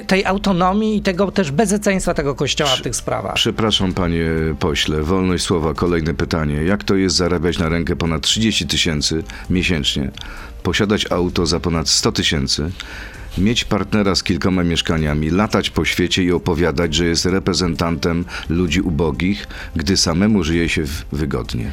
y, 0.00 0.04
tej 0.06 0.24
autonomii 0.24 0.96
i 0.96 1.02
tego 1.02 1.32
też 1.32 1.50
bezeceństwa 1.50 2.14
tego 2.14 2.34
kościoła 2.34 2.70
w 2.70 2.82
tych 2.82 2.96
sprawach. 2.96 3.34
Przepraszam, 3.34 3.94
panie 3.94 4.26
pośle, 4.58 5.02
wolność 5.02 5.44
słowa, 5.44 5.74
kolejne 5.74 6.14
pytanie. 6.14 6.64
Jak 6.64 6.84
to 6.84 6.94
jest 6.94 7.16
zarabiać 7.16 7.58
na 7.58 7.68
rękę 7.68 7.96
ponad 7.96 8.22
30 8.22 8.66
tysięcy 8.66 9.22
miesięcznie, 9.50 10.10
posiadać 10.62 11.12
auto 11.12 11.46
za 11.46 11.60
ponad 11.60 11.88
100 11.88 12.12
tysięcy, 12.12 12.70
mieć 13.38 13.64
partnera 13.64 14.14
z 14.14 14.22
kilkoma 14.22 14.64
mieszkaniami, 14.64 15.30
latać 15.30 15.70
po 15.70 15.84
świecie 15.84 16.24
i 16.24 16.32
opowiadać, 16.32 16.94
że 16.94 17.06
jest 17.06 17.24
reprezentantem 17.24 18.24
ludzi 18.48 18.80
ubogich, 18.80 19.46
gdy 19.76 19.96
samemu 19.96 20.44
żyje 20.44 20.68
się 20.68 20.84
wygodnie? 21.12 21.72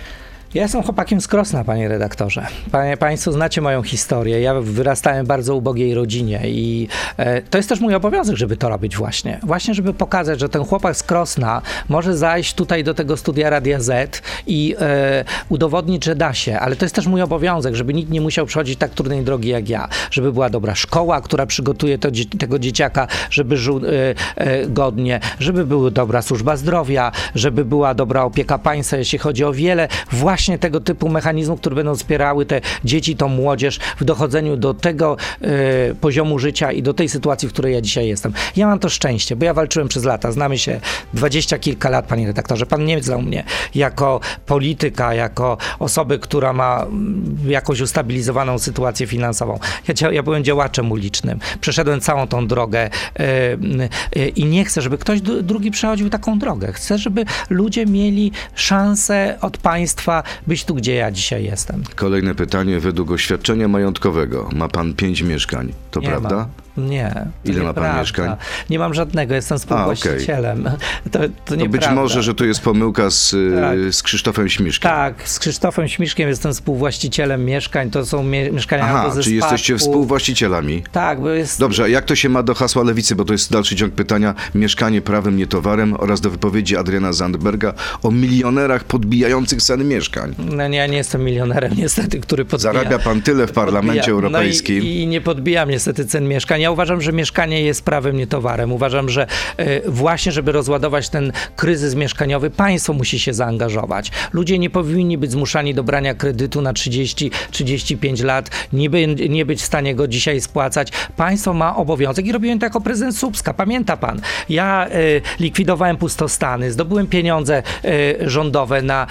Ja 0.54 0.64
jestem 0.64 0.84
chłopakiem 0.84 1.22
z 1.22 1.28
Krosna, 1.28 1.64
panie 1.64 1.88
redaktorze. 1.88 2.48
Panie, 2.72 2.98
państwo 2.98 3.32
znacie 3.32 3.62
moją 3.62 3.84
historię. 3.84 4.42
Ja 4.42 4.54
wyrastałem 4.54 5.26
w 5.26 5.28
bardzo 5.28 5.56
ubogiej 5.56 5.94
rodzinie 5.94 6.42
i 6.46 6.88
e, 7.18 7.42
to 7.42 7.58
jest 7.58 7.70
też 7.70 7.80
mój 7.80 7.96
obowiązek, 7.96 8.36
żeby 8.36 8.58
to 8.58 8.70
robić 8.70 8.98
właśnie. 8.98 9.40
Właśnie, 9.44 9.74
żeby 9.74 9.94
pokazać, 9.94 10.40
że 10.40 10.50
ten 10.50 10.64
chłopak 10.64 10.98
z 10.98 11.04
Krosna 11.04 11.62
może 11.90 12.18
zajść 12.18 12.54
tutaj 12.54 12.84
do 12.84 12.94
tego 12.94 13.18
studia 13.18 13.50
Radia 13.50 13.80
Z 13.80 14.22
i 14.48 14.76
e, 14.80 15.26
udowodnić, 15.50 16.06
że 16.06 16.16
da 16.16 16.34
się. 16.34 16.60
Ale 16.60 16.76
to 16.76 16.86
jest 16.86 16.96
też 16.96 17.08
mój 17.08 17.22
obowiązek, 17.22 17.76
żeby 17.76 17.94
nikt 17.94 18.12
nie 18.12 18.22
musiał 18.22 18.46
przechodzić 18.46 18.80
tak 18.80 18.92
trudnej 18.92 19.24
drogi 19.24 19.50
jak 19.50 19.70
ja. 19.70 19.88
Żeby 20.12 20.34
była 20.34 20.50
dobra 20.50 20.76
szkoła, 20.76 21.22
która 21.22 21.46
przygotuje 21.46 21.98
to, 21.98 22.10
tego 22.40 22.60
dzieciaka, 22.60 23.08
żeby 23.30 23.58
żył 23.58 23.78
e, 23.78 24.16
e, 24.36 24.68
godnie, 24.68 25.20
żeby 25.40 25.66
była 25.66 25.92
dobra 25.92 26.22
służba 26.22 26.58
zdrowia, 26.58 27.12
żeby 27.36 27.66
była 27.66 27.94
dobra 27.94 28.24
opieka 28.24 28.58
państwa, 28.58 28.98
jeśli 28.98 29.20
chodzi 29.20 29.44
o 29.44 29.54
wiele 29.54 29.88
właśnie 30.12 30.37
tego 30.60 30.80
typu 30.80 31.10
mechanizmów, 31.10 31.60
które 31.60 31.76
będą 31.76 31.96
wspierały 31.96 32.46
te 32.46 32.62
dzieci, 32.84 33.16
tą 33.16 33.28
młodzież 33.28 33.80
w 34.00 34.04
dochodzeniu 34.04 34.58
do 34.58 34.74
tego 34.74 35.18
e, 35.42 35.48
poziomu 35.96 36.40
życia 36.40 36.72
i 36.72 36.84
do 36.84 36.94
tej 36.94 37.10
sytuacji, 37.10 37.50
w 37.50 37.54
której 37.54 37.74
ja 37.74 37.82
dzisiaj 37.82 38.08
jestem. 38.08 38.34
Ja 38.56 38.68
mam 38.68 38.80
to 38.80 38.90
szczęście, 38.90 39.36
bo 39.36 39.46
ja 39.46 39.54
walczyłem 39.54 39.88
przez 39.88 40.04
lata, 40.04 40.32
znamy 40.32 40.58
się 40.58 40.80
dwadzieścia 41.14 41.58
kilka 41.58 41.90
lat, 41.90 42.06
panie 42.06 42.28
redaktorze. 42.28 42.66
Pan 42.66 42.86
nie 42.86 43.04
znał 43.04 43.22
mnie 43.22 43.44
jako 43.76 44.20
polityka, 44.46 45.14
jako 45.14 45.58
osoby, 45.80 46.20
która 46.20 46.54
ma 46.54 46.84
mm, 46.84 47.38
jakąś 47.48 47.82
ustabilizowaną 47.82 48.60
sytuację 48.60 49.08
finansową. 49.08 49.60
Ja, 50.02 50.12
ja 50.12 50.24
byłem 50.24 50.44
działaczem 50.44 50.92
ulicznym. 50.92 51.40
Przeszedłem 51.62 52.02
całą 52.02 52.28
tą 52.28 52.48
drogę 52.48 52.80
e, 52.80 52.90
e, 53.20 54.28
i 54.28 54.46
nie 54.46 54.66
chcę, 54.66 54.82
żeby 54.82 54.98
ktoś 54.98 55.22
drugi 55.22 55.72
przechodził 55.72 56.10
taką 56.10 56.40
drogę. 56.40 56.74
Chcę, 56.74 56.98
żeby 56.98 57.26
ludzie 57.50 57.86
mieli 57.86 58.32
szansę 58.56 59.38
od 59.42 59.58
państwa 59.58 60.24
być 60.48 60.66
tu, 60.66 60.76
gdzie 60.76 60.96
ja 60.96 61.12
dzisiaj 61.12 61.44
jestem. 61.44 61.84
Kolejne 61.96 62.36
pytanie. 62.36 62.80
Według 62.80 63.12
oświadczenia 63.12 63.68
majątkowego 63.68 64.50
ma 64.56 64.68
pan 64.68 64.94
pięć 64.94 65.22
mieszkań. 65.22 65.74
To 65.92 66.00
Nie 66.00 66.08
prawda? 66.08 66.36
Mam. 66.36 66.67
Nie. 66.78 67.26
Ile 67.46 67.64
ma 67.64 67.74
pan 67.74 68.00
mieszkań? 68.00 68.36
Nie 68.70 68.80
mam 68.80 68.94
żadnego, 68.94 69.36
jestem 69.36 69.58
współwłaścicielem. 69.60 70.70
To, 71.12 71.20
to, 71.20 71.28
To 71.46 71.52
być 71.56 71.60
nieprawda. 71.60 71.96
może, 71.96 72.24
że 72.24 72.36
to 72.36 72.46
jest 72.46 72.60
pomyłka 72.62 73.10
z, 73.10 73.34
y, 73.34 73.52
Tak. 73.62 73.94
z 73.94 74.04
Krzysztofem 74.04 74.50
Śmiszkiem. 74.50 74.92
Tak, 74.92 75.30
z 75.30 75.40
Krzysztofem 75.40 75.88
Śmiszkiem 75.88 76.30
jestem 76.30 76.54
współwłaścicielem 76.54 77.46
mieszkań. 77.46 77.92
To 77.92 78.06
są 78.06 78.24
mie- 78.24 78.52
mieszkania 78.52 78.84
Aha, 78.84 79.00
albo 79.02 79.16
ze 79.16 79.24
czyli 79.24 79.36
jesteście 79.36 79.74
spadku. 79.80 79.92
współwłaścicielami. 79.92 80.84
Tak, 80.92 81.22
bo 81.22 81.30
jest. 81.30 81.60
Dobrze, 81.60 81.84
a 81.84 81.88
jak 81.88 82.06
to 82.06 82.16
się 82.16 82.30
ma 82.30 82.44
do 82.44 82.54
hasła 82.56 82.84
lewicy, 82.84 83.16
bo 83.16 83.26
to 83.26 83.34
jest 83.34 83.52
dalszy 83.52 83.76
ciąg 83.76 83.94
pytania, 83.94 84.36
mieszkanie 84.56 85.02
prawem, 85.02 85.38
nie 85.38 85.48
towarem 85.48 85.94
oraz 86.00 86.22
do 86.22 86.30
wypowiedzi 86.30 86.78
Adriana 86.78 87.14
Zandberga 87.14 87.74
o 88.04 88.12
milionerach 88.12 88.84
podbijających 88.84 89.62
ceny 89.62 89.84
mieszkań. 89.84 90.36
No, 90.38 90.68
nie, 90.68 90.78
ja 90.78 90.88
nie 90.88 90.98
jestem 90.98 91.24
milionerem, 91.24 91.74
niestety, 91.78 92.20
który 92.20 92.46
podbija. 92.46 92.74
Zarabia 92.74 93.00
pan 93.00 93.22
tyle 93.22 93.48
w 93.48 93.52
Parlamencie 93.52 94.02
podbija- 94.02 94.10
Europejskim. 94.12 94.78
No 94.80 94.84
i, 94.84 95.02
I 95.02 95.08
nie 95.08 95.22
podbijam 95.22 95.70
niestety 95.70 96.06
cen 96.06 96.28
mieszkań. 96.28 96.66
Ja 96.68 96.72
uważam, 96.72 97.02
że 97.02 97.14
mieszkanie 97.14 97.62
jest 97.62 97.86
prawem, 97.86 98.18
nie 98.18 98.28
towarem. 98.28 98.72
Uważam, 98.72 99.10
że 99.10 99.28
e, 99.58 99.92
właśnie, 99.92 100.32
żeby 100.32 100.52
rozładować 100.52 101.10
ten 101.10 101.32
kryzys 101.56 101.96
mieszkaniowy, 101.96 102.50
państwo 102.50 102.94
musi 102.94 103.20
się 103.20 103.34
zaangażować. 103.34 104.12
Ludzie 104.34 104.60
nie 104.60 104.70
powinni 104.70 105.18
być 105.18 105.32
zmuszani 105.32 105.74
do 105.74 105.84
brania 105.84 106.14
kredytu 106.14 106.62
na 106.62 106.74
30-35 106.74 108.24
lat, 108.24 108.50
nie, 108.74 108.90
by, 108.90 109.08
nie 109.08 109.46
być 109.46 109.62
w 109.62 109.66
stanie 109.66 109.96
go 109.96 110.08
dzisiaj 110.08 110.42
spłacać. 110.42 110.92
Państwo 111.18 111.54
ma 111.54 111.76
obowiązek 111.76 112.26
i 112.26 112.32
robiłem 112.32 112.60
to 112.60 112.66
jako 112.66 112.82
prezydent 112.82 113.18
Słupska. 113.18 113.54
Pamięta 113.54 113.98
pan, 113.98 114.22
ja 114.50 114.88
e, 114.88 114.92
likwidowałem 115.40 115.98
pustostany, 115.98 116.72
zdobyłem 116.72 117.08
pieniądze 117.08 117.64
e, 117.84 118.30
rządowe 118.30 118.82
na 118.82 119.08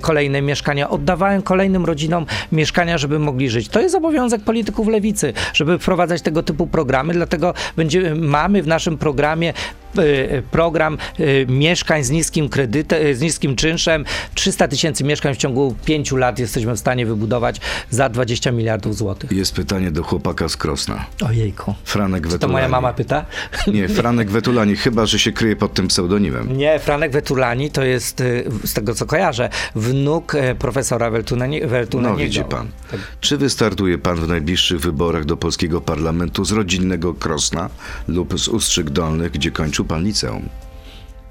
kolejne 0.00 0.42
mieszkania, 0.42 0.90
oddawałem 0.90 1.42
kolejnym 1.42 1.84
rodzinom 1.84 2.26
mieszkania, 2.52 2.98
żeby 2.98 3.18
mogli 3.18 3.50
żyć. 3.50 3.68
To 3.68 3.80
jest 3.80 3.94
obowiązek 3.94 4.42
polityków 4.42 4.88
lewicy, 4.88 5.32
żeby 5.54 5.78
wprowadzać 5.78 6.22
tego 6.22 6.42
typu 6.42 6.66
programy, 6.66 6.85
dlatego 7.12 7.54
będziemy, 7.76 8.14
mamy 8.14 8.62
w 8.62 8.66
naszym 8.66 8.98
programie 8.98 9.52
e, 9.98 10.42
program 10.42 10.98
e, 11.18 11.46
mieszkań 11.46 12.04
z 12.04 12.10
niskim 12.10 12.48
kredytem, 12.48 13.06
e, 13.06 13.14
z 13.14 13.20
niskim 13.20 13.56
czynszem. 13.56 14.04
300 14.34 14.68
tysięcy 14.68 15.04
mieszkań 15.04 15.34
w 15.34 15.36
ciągu 15.36 15.74
5 15.84 16.12
lat 16.12 16.38
jesteśmy 16.38 16.72
w 16.74 16.78
stanie 16.78 17.06
wybudować 17.06 17.60
za 17.90 18.08
20 18.08 18.52
miliardów 18.52 18.96
złotych. 18.96 19.32
Jest 19.32 19.54
pytanie 19.54 19.90
do 19.90 20.02
chłopaka 20.02 20.48
z 20.48 20.56
Krosna. 20.56 21.06
Ojejku. 21.28 21.74
Franek 21.84 22.22
To 22.24 22.28
Wetulani. 22.30 22.52
moja 22.52 22.68
mama 22.68 22.92
pyta? 22.92 23.24
Nie, 23.66 23.88
Franek 23.88 24.30
Wetulani, 24.30 24.76
chyba, 24.76 25.06
że 25.06 25.18
się 25.18 25.32
kryje 25.32 25.56
pod 25.56 25.74
tym 25.74 25.88
pseudonimem. 25.88 26.56
Nie, 26.56 26.78
Franek 26.78 27.12
Wetulani 27.12 27.70
to 27.70 27.84
jest, 27.84 28.22
z 28.64 28.72
tego 28.72 28.94
co 28.94 29.06
kojarzę, 29.06 29.48
wnuk 29.74 30.32
profesora 30.58 31.10
Weltunani- 31.10 31.66
Weltunaniego. 31.66 32.18
No 32.18 32.24
widzi 32.24 32.44
pan. 32.44 32.68
Tak. 32.90 33.00
Czy 33.20 33.36
wystartuje 33.36 33.98
pan 33.98 34.16
w 34.16 34.28
najbliższych 34.28 34.80
wyborach 34.80 35.24
do 35.24 35.36
polskiego 35.36 35.80
parlamentu 35.80 36.44
z 36.44 36.52
rodzinnego 36.76 37.14
Krosna 37.14 37.70
lub 38.08 38.38
z 38.38 38.48
Ustrzyk 38.48 38.90
Dolnych, 38.90 39.32
gdzie 39.32 39.50
kończył 39.50 39.84
pan 39.84 40.04
liceum? 40.04 40.48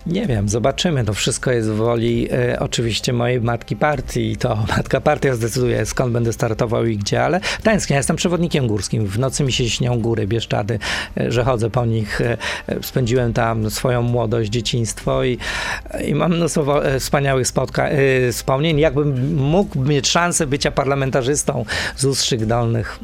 Nie 0.06 0.26
wiem, 0.26 0.50
zobaczymy. 0.50 1.06
To 1.06 1.14
wszystko 1.14 1.52
jest 1.52 1.70
w 1.70 1.76
woli 1.76 2.28
e, 2.32 2.60
oczywiście 2.60 3.14
mojej 3.14 3.42
matki 3.42 3.76
partii 3.76 4.38
to 4.38 4.56
matka 4.78 5.02
partia 5.02 5.36
zdecyduje 5.36 5.86
skąd 5.86 6.14
będę 6.14 6.34
startował 6.34 6.86
i 6.86 6.98
gdzie, 6.98 7.24
ale 7.24 7.40
tęsknię. 7.64 7.94
Ja 7.94 8.00
jestem 8.00 8.16
przewodnikiem 8.16 8.68
górskim. 8.68 9.06
W 9.08 9.20
nocy 9.20 9.44
mi 9.44 9.52
się 9.52 9.70
śnią 9.70 10.02
góry 10.02 10.28
Bieszczady, 10.28 10.80
e, 11.18 11.32
że 11.32 11.44
chodzę 11.44 11.70
po 11.70 11.86
nich. 11.86 12.22
E, 12.22 12.38
e, 12.68 12.84
spędziłem 12.84 13.34
tam 13.34 13.70
swoją 13.70 14.02
młodość, 14.02 14.50
dzieciństwo 14.50 15.24
i, 15.24 15.38
mam 16.14 16.36
mnóstwo 16.36 16.82
wspaniałych 17.00 17.48
spotka- 17.48 17.90
wspomnień. 18.32 18.80
Jakbym 18.80 19.36
mógł 19.36 19.80
mieć 19.80 20.08
szansę 20.08 20.48
bycia 20.48 20.72
parlamentarzystą 20.72 21.66
z 21.96 22.06
Ustrzyk 22.06 22.46
Dolnych, 22.46 23.00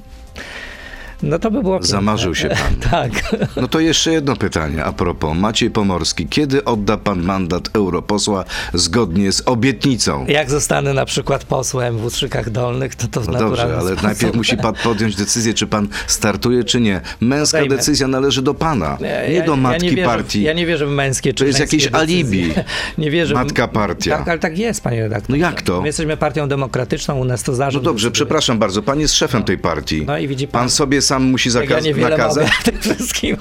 no 1.23 1.39
to 1.39 1.51
by 1.51 1.61
było 1.61 1.73
piękne. 1.75 1.87
Zamarzył 1.87 2.35
się 2.35 2.49
pan. 2.49 2.57
Tak. 2.91 3.11
No 3.55 3.67
to 3.67 3.79
jeszcze 3.79 4.11
jedno 4.11 4.35
pytanie 4.35 4.83
a 4.85 4.91
propos. 4.91 5.37
Maciej 5.37 5.71
Pomorski, 5.71 6.27
kiedy 6.27 6.63
odda 6.65 6.97
pan 6.97 7.23
mandat 7.23 7.69
europosła 7.73 8.45
zgodnie 8.73 9.31
z 9.31 9.43
obietnicą? 9.45 10.25
Jak 10.27 10.49
zostanę 10.49 10.93
na 10.93 11.05
przykład 11.05 11.43
posłem 11.43 11.97
w 11.97 12.05
Ustrzykach 12.05 12.49
Dolnych, 12.49 12.95
to 12.95 13.07
to 13.07 13.21
w 13.21 13.27
No 13.27 13.39
dobrze, 13.39 13.63
ale 13.63 13.81
sposób. 13.81 14.03
najpierw 14.03 14.35
musi 14.35 14.57
pan 14.57 14.73
podjąć 14.83 15.15
decyzję, 15.15 15.53
czy 15.53 15.67
pan 15.67 15.87
startuje, 16.07 16.63
czy 16.63 16.81
nie. 16.81 17.01
Męska 17.21 17.65
decyzja 17.65 18.07
należy 18.07 18.41
do 18.41 18.53
pana, 18.53 18.97
nie 19.01 19.33
Ja- 19.33 19.45
do 19.45 19.55
matki 19.55 19.85
ja 19.85 19.89
nie 19.91 19.95
wierzę, 19.97 20.09
partii. 20.09 20.41
Ja 20.43 20.53
nie 20.53 20.65
wierzę 20.65 20.87
w 20.87 20.89
męskie 20.91 21.33
czy 21.33 21.43
To 21.43 21.47
jest 21.47 21.59
jakieś 21.59 21.83
decyzje. 21.83 21.99
alibi. 21.99 22.53
Nie 22.97 23.11
wierzę. 23.11 23.33
Matka 23.33 23.67
partia. 23.67 24.17
Tak, 24.17 24.27
ale 24.27 24.39
tak 24.39 24.57
jest, 24.57 24.83
panie 24.83 25.01
redaktorze. 25.03 25.39
No 25.39 25.45
jak 25.45 25.61
to? 25.61 25.81
My 25.81 25.87
jesteśmy 25.87 26.17
partią 26.17 26.47
demokratyczną, 26.47 27.15
u 27.19 27.25
nas 27.25 27.43
to 27.43 27.51
No 27.51 27.55
zarząd. 27.55 27.85
dobrze, 27.85 28.07
decyduje. 28.07 28.13
przepraszam 28.25 28.59
bardzo, 28.59 28.81
pan 28.81 28.99
jest 28.99 29.13
szefem 29.13 29.43
tej 29.43 29.57
partii. 29.57 30.03
No 30.07 30.17
i 30.17 30.27
widzi 30.27 30.47
pan, 30.47 30.61
Pan 30.61 30.69
sobie 30.69 31.01
sam 31.11 31.23
musi 31.23 31.49
jak 31.55 31.69
ja 31.69 31.79
niewiele 31.79 32.09
nakazać? 32.09 32.43
mogę 32.47 32.63
tym 32.71 32.79
wszystkim. 32.95 33.37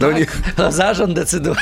No 0.00 0.08
tak, 0.08 0.18
nie- 0.18 0.26
to 0.56 0.72
zarząd 0.72 1.12
decyduje. 1.14 1.56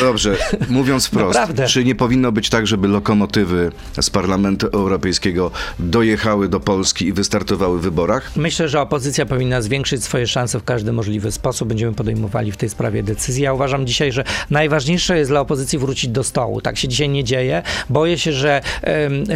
Dobrze, 0.00 0.36
mówiąc 0.68 1.06
wprost, 1.10 1.34
Naprawdę. 1.38 1.66
czy 1.66 1.84
nie 1.84 1.94
powinno 1.94 2.32
być 2.32 2.48
tak, 2.50 2.66
żeby 2.66 2.88
lokomotywy 2.88 3.72
z 4.00 4.10
Parlamentu 4.10 4.66
Europejskiego 4.66 5.50
dojechały 5.78 6.48
do 6.48 6.60
Polski 6.60 7.06
i 7.06 7.12
wystartowały 7.12 7.78
w 7.78 7.82
wyborach? 7.82 8.30
Myślę, 8.36 8.68
że 8.68 8.80
opozycja 8.80 9.26
powinna 9.26 9.62
zwiększyć 9.62 10.04
swoje 10.04 10.26
szanse 10.26 10.60
w 10.60 10.64
każdy 10.64 10.92
możliwy 10.92 11.32
sposób. 11.32 11.68
Będziemy 11.68 11.92
podejmowali 11.92 12.52
w 12.52 12.56
tej 12.56 12.68
sprawie 12.68 13.02
decyzje. 13.02 13.44
Ja 13.44 13.52
uważam 13.52 13.86
dzisiaj, 13.86 14.12
że 14.12 14.24
najważniejsze 14.50 15.18
jest 15.18 15.30
dla 15.30 15.40
opozycji 15.40 15.78
wrócić 15.78 16.10
do 16.10 16.24
stołu. 16.24 16.60
Tak 16.60 16.78
się 16.78 16.88
dzisiaj 16.88 17.08
nie 17.08 17.24
dzieje. 17.24 17.62
Boję 17.90 18.18
się, 18.18 18.32
że 18.32 18.60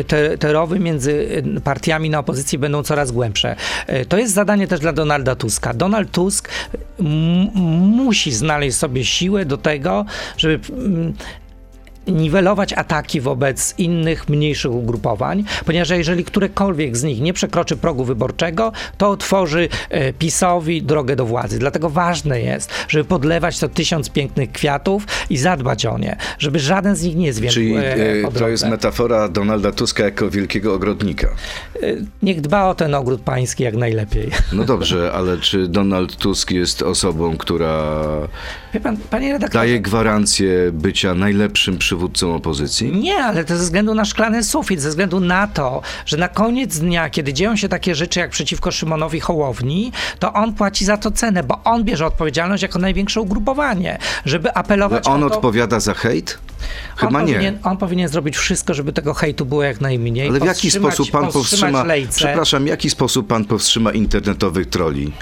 te, 0.07 0.38
te 0.38 0.53
rowy 0.53 0.79
między 0.81 1.42
partiami 1.64 2.11
na 2.11 2.18
opozycji 2.18 2.59
będą 2.59 2.83
coraz 2.83 3.12
głębsze. 3.12 3.57
E, 3.87 4.05
To 4.05 4.18
jest 4.18 4.35
zadanie 4.35 4.66
też 4.68 4.81
dla 4.81 4.92
Donalda 4.92 5.35
Tuska. 5.37 5.54
Donald 5.75 6.11
Tusk 6.11 6.49
musi 6.99 8.33
znaleźć 8.33 8.77
sobie 8.77 9.05
siłę 9.05 9.45
do 9.45 9.57
tego, 9.57 10.05
żeby 10.37 10.73
mm, 10.73 11.14
niwelować 12.07 12.73
ataki 12.73 13.21
wobec 13.21 13.75
innych, 13.79 14.29
mniejszych 14.29 14.73
ugrupowań, 14.73 15.45
ponieważ 15.67 15.90
jeżeli 15.90 16.25
którekolwiek 16.25 16.97
z 16.97 17.03
nich 17.03 17.21
nie 17.21 17.33
przekroczy 17.33 17.77
progu 17.77 18.05
wyborczego, 18.05 18.73
to 18.99 19.11
otworzy 19.11 19.69
e, 19.90 20.12
PiSowi 20.12 20.83
drogę 20.83 21.17
do 21.17 21.27
władzy. 21.27 21.59
Dlatego 21.59 21.90
ważne 21.90 22.40
jest, 22.40 22.71
żeby 22.88 23.05
podlewać 23.05 23.59
to 23.59 23.69
tysiąc 23.69 24.11
pięknych 24.11 24.53
kwiatów 24.53 25.07
i 25.31 25.37
zadbać 25.37 25.87
o 25.87 25.99
nie, 25.99 26.17
żeby 26.38 26.59
żaden 26.59 26.97
z 26.97 27.03
nich 27.03 27.17
nie 27.17 27.33
zwiędł 27.33 27.55
Czyli 27.55 27.77
e, 27.77 28.27
e, 28.27 28.33
to 28.38 28.49
jest 28.49 28.67
metafora 28.67 29.29
Donalda 29.29 29.73
Tuska 29.73 30.05
jako 30.05 30.31
wielkiego 30.31 30.75
ogrodnika. 30.75 31.29
E, 31.83 31.95
Niech 32.23 32.40
dba 32.40 32.64
o 32.64 32.75
ten 32.75 32.95
ogród 32.95 33.21
pański 33.21 33.64
jak 33.64 33.75
najlepiej. 33.77 34.31
No 34.53 34.64
dobrze, 34.64 35.12
ale 35.12 35.38
czy 35.38 35.69
Donald 35.69 36.17
Tusk 36.17 36.51
jest 36.51 36.83
osobą, 36.83 37.37
która 37.37 37.95
pan, 38.83 38.97
daje 39.53 39.81
gwarancję 39.81 40.73
bycia 40.73 41.14
najlepszym 41.14 41.79
przywódcą 41.94 42.35
opozycji? 42.35 42.92
Nie, 42.92 43.16
ale 43.16 43.44
to 43.44 43.57
ze 43.57 43.62
względu 43.64 43.94
na 43.94 44.04
szklany 44.04 44.44
sufit, 44.44 44.80
ze 44.80 44.88
względu 44.88 45.20
na 45.20 45.46
to, 45.46 45.83
że 46.07 46.16
na 46.16 46.28
koniec 46.28 46.78
dnia, 46.78 47.11
kiedy 47.11 47.33
dzieją 47.33 47.57
się 47.57 47.68
takie 47.68 47.94
rzeczy 47.94 48.20
jak 48.20 48.30
przeciwko 48.30 48.70
Szymonowi 48.70 49.20
Hołowni, 49.20 49.92
to 50.18 50.33
on 50.33 50.52
płaci 50.54 50.85
za 50.85 50.96
to 50.96 51.11
cenę, 51.11 51.42
bo 51.42 51.61
on 51.64 51.85
bierze 51.85 52.07
odpowiedzialność 52.07 52.62
jako 52.62 52.78
największe 52.78 53.20
ugrupowanie, 53.20 53.98
żeby 54.24 54.48
Ale 54.48 54.54
apelować 54.59 55.07
on 55.09 55.22
o 55.22 55.28
to. 55.30 55.35
odpowiada 55.37 55.80
za 55.80 55.94
hejt? 55.94 56.38
on, 57.02 57.07
Chyba 57.09 57.22
nie. 57.22 57.33
powinien, 57.33 57.59
on 57.62 57.76
powinien 57.76 58.09
zrobić 58.09 58.37
wszystko, 58.37 58.74
żeby 58.74 58.92
tego 58.92 59.14
hejtu 59.14 59.46
było 59.46 59.62
jak 59.62 59.80
najmniej. 59.80 60.28
Ale 60.28 60.40
w 60.40 60.44
jaki 60.44 60.70
sposób 60.70 61.11
pan 61.11 61.33
powstrzyma, 61.33 61.85
lejce. 61.85 62.12
przepraszam, 62.16 62.64
w 62.64 62.66
jaki 62.66 62.90
sposób 62.90 63.26
pan 63.26 63.44
powstrzyma 63.44 63.92
internetowych 63.92 64.68
troli? 64.68 65.12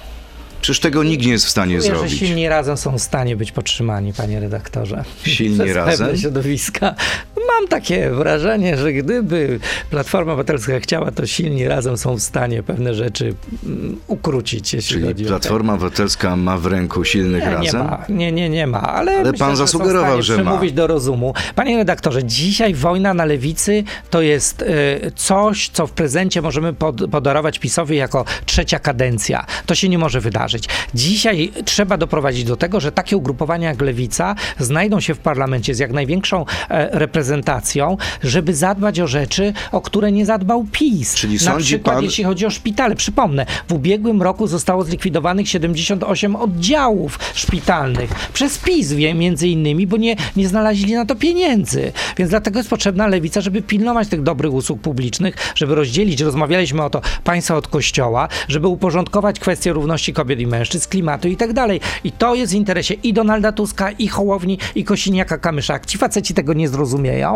Przecież 0.63 0.81
tego 0.81 1.03
nikt 1.03 1.25
nie 1.27 1.33
jest 1.33 1.47
w 1.47 1.49
stanie 1.49 1.77
że 1.81 1.83
zrobić. 1.87 2.19
silni 2.19 2.49
razem 2.49 2.77
są 2.77 2.99
w 2.99 3.03
stanie 3.03 3.37
być 3.37 3.53
podtrzymani, 3.53 4.13
panie 4.13 4.41
redaktorze. 4.41 5.05
Silni 5.27 5.59
Przez 5.59 5.77
razem? 5.77 6.07
pewne 6.07 6.21
środowiska. 6.23 6.95
Mam 7.61 7.69
takie 7.69 8.11
wrażenie, 8.11 8.77
że 8.77 8.93
gdyby 8.93 9.61
Platforma 9.91 10.33
Obywatelska 10.33 10.81
chciała, 10.81 11.11
to 11.11 11.27
silni 11.27 11.69
razem 11.69 11.97
są 11.97 12.17
w 12.17 12.23
stanie 12.23 12.63
pewne 12.63 12.95
rzeczy 12.95 13.35
mm, 13.67 13.99
ukrócić, 14.07 14.75
jeśli 14.75 14.95
Czyli 14.95 15.07
chodzi 15.07 15.25
o 15.25 15.29
Platforma 15.29 15.75
Obywatelska 15.75 16.37
ma 16.37 16.59
w 16.59 16.67
ręku 16.67 17.05
silnych 17.05 17.45
nie, 17.45 17.51
nie 17.51 17.57
razem? 17.57 17.85
ma, 17.85 18.05
nie, 18.09 18.33
nie, 18.33 18.51
nie 18.51 18.67
ma, 18.67 18.81
ale, 18.81 19.13
Ale 19.13 19.31
myślę, 19.31 19.47
pan 19.47 19.51
że 19.51 19.57
zasugerował, 19.57 20.23
stanie 20.23 20.23
że 20.23 20.45
ma. 20.45 20.61
do 20.73 20.87
rozumu. 20.87 21.35
Panie 21.55 21.77
redaktorze, 21.77 22.25
dzisiaj 22.25 22.75
wojna 22.75 23.15
na 23.15 23.25
lewicy 23.25 23.85
to 24.11 24.23
jest 24.23 24.63
e, 24.63 24.67
coś, 25.11 25.69
co 25.69 25.87
w 25.87 25.93
prezencie 25.93 26.43
możemy 26.43 26.73
pod, 26.73 27.11
podarować 27.11 27.59
PiSowi 27.59 27.97
jako 27.97 28.25
trzecia 28.47 28.79
kadencja. 28.79 29.47
To 29.67 29.75
się 29.75 29.89
nie 29.89 29.99
może 29.99 30.21
wydarzyć. 30.21 30.69
Dzisiaj 30.95 31.53
trzeba 31.65 31.97
doprowadzić 31.97 32.45
do 32.45 32.57
tego, 32.57 32.81
że 32.81 32.93
takie 32.93 33.17
ugrupowania 33.17 33.69
jak 33.69 33.81
Lewica 33.81 34.35
znajdą 34.59 35.01
się 35.01 35.15
w 35.15 35.19
parlamencie 35.19 35.75
z 35.75 35.79
jak 35.79 35.93
największą 35.93 36.45
e, 36.69 36.99
reprezentacją, 36.99 37.42
żeby 38.23 38.55
zadbać 38.55 39.01
o 39.01 39.07
rzeczy, 39.07 39.53
o 39.73 39.81
które 39.81 40.13
nie 40.13 40.27
zadbał 40.27 40.67
PiS. 40.73 41.15
Czyli 41.15 41.35
na 41.35 41.41
sądzi 41.41 41.65
przykład, 41.67 41.97
pan- 41.97 42.05
jeśli 42.05 42.25
chodzi 42.25 42.47
o 42.47 42.51
szpitale. 42.51 42.95
Przypomnę, 42.97 43.47
w 43.69 43.73
ubiegłym 43.73 44.23
roku 44.23 44.47
zostało 44.47 44.85
zlikwidowanych 44.85 45.49
78 45.49 46.37
oddziałów 46.37 47.19
szpitalnych 47.35 48.11
przez 48.33 48.59
PiS, 48.59 48.93
wie, 48.93 49.15
między 49.15 49.49
innymi, 49.49 49.87
bo 49.87 49.97
nie, 49.97 50.17
nie 50.37 50.49
znaleźli 50.49 50.95
na 50.95 51.07
to 51.07 51.17
pieniędzy. 51.17 51.93
Więc 52.17 52.31
dlatego 52.31 52.59
jest 52.59 52.71
potrzebna 52.71 53.07
lewica, 53.07 53.41
żeby 53.41 53.63
pilnować 53.63 54.09
tych 54.09 54.23
dobrych 54.23 54.53
usług 54.53 54.81
publicznych, 54.81 55.53
żeby 55.55 55.75
rozdzielić, 55.75 56.21
rozmawialiśmy 56.21 56.83
o 56.83 56.91
to, 56.91 57.01
państwa 57.25 57.57
od 57.57 57.69
kościoła, 57.69 58.29
żeby 58.49 58.69
uporządkować 58.69 59.41
kwestie 59.41 59.73
równości 59.73 60.13
kobiet 60.13 60.41
i 60.41 60.47
mężczyzn, 60.47 60.89
klimatu 60.91 61.29
i 61.29 61.37
tak 61.37 61.53
dalej. 61.53 61.81
I 62.05 62.13
to 62.13 62.35
jest 62.35 62.53
w 62.53 62.57
interesie 62.57 62.95
i 62.95 63.13
Donalda 63.13 63.53
Tuska, 63.53 63.91
i 63.91 64.09
Hołowni, 64.09 64.59
i 64.75 64.85
Kosiniaka-Kamysza. 64.85 65.87
Ci 65.87 65.99
faceci 65.99 66.35
tego 66.35 66.53
nie 66.53 66.69
zrozumieją, 66.69 67.32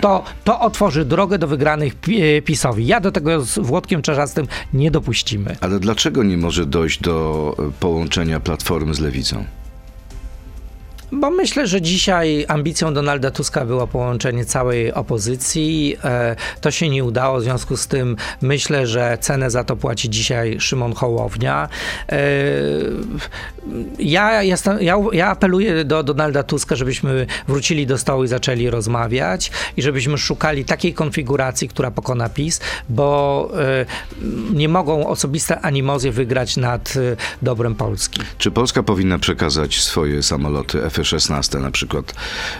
to 0.00 0.24
to 0.44 0.60
otworzy 0.60 1.04
drogę 1.04 1.38
do 1.38 1.46
wygranych 1.46 1.92
e, 2.08 2.42
PiSowi. 2.42 2.86
Ja 2.86 3.00
do 3.00 3.12
tego 3.12 3.40
z 3.40 3.58
Włodkiem 3.58 4.02
Czarzastym 4.02 4.46
nie 4.72 4.90
dopuścimy. 4.90 5.56
Ale 5.60 5.80
dlaczego 5.80 6.22
nie 6.22 6.36
może 6.36 6.66
dojść 6.66 7.00
do 7.00 7.54
e, 7.58 7.72
połączenia 7.80 8.40
Platformy 8.40 8.94
z 8.94 9.00
Lewicą? 9.00 9.44
Bo 11.12 11.30
myślę, 11.30 11.66
że 11.66 11.82
dzisiaj 11.82 12.44
ambicją 12.48 12.94
Donalda 12.94 13.30
Tuska 13.30 13.64
było 13.64 13.86
połączenie 13.86 14.44
całej 14.44 14.92
opozycji. 14.92 15.96
E, 16.04 16.36
To 16.60 16.70
się 16.70 16.88
nie 16.88 17.04
udało, 17.04 17.38
w 17.38 17.42
związku 17.42 17.76
z 17.76 17.86
tym 17.86 18.16
myślę, 18.42 18.86
że 18.86 19.18
cenę 19.20 19.50
za 19.50 19.64
to 19.64 19.76
płaci 19.76 20.10
dzisiaj 20.10 20.60
Szymon 20.60 20.92
Hołownia. 20.94 21.68
E, 22.08 22.18
Ja, 23.98 24.42
jestem, 24.42 24.82
ja, 24.82 24.96
ja 25.12 25.26
apeluję 25.28 25.84
do 25.84 26.02
Donalda 26.02 26.42
Tuska, 26.42 26.76
żebyśmy 26.76 27.26
wrócili 27.48 27.86
do 27.86 27.98
stołu 27.98 28.24
i 28.24 28.28
zaczęli 28.28 28.70
rozmawiać 28.70 29.50
i 29.76 29.82
żebyśmy 29.82 30.18
szukali 30.18 30.64
takiej 30.64 30.94
konfiguracji, 30.94 31.68
która 31.68 31.90
pokona 31.90 32.28
PiS, 32.28 32.60
bo 32.88 33.50
e, 33.58 33.86
nie 34.54 34.68
mogą 34.68 35.06
osobiste 35.06 35.60
animozje 35.60 36.12
wygrać 36.12 36.56
nad 36.56 36.94
dobrem 37.42 37.74
Polski. 37.74 38.20
Czy 38.38 38.50
Polska 38.50 38.82
powinna 38.82 39.18
przekazać 39.18 39.80
swoje 39.82 40.22
samoloty 40.22 40.84
F-16 40.98 41.60
na 41.60 41.70
przykład 41.70 42.14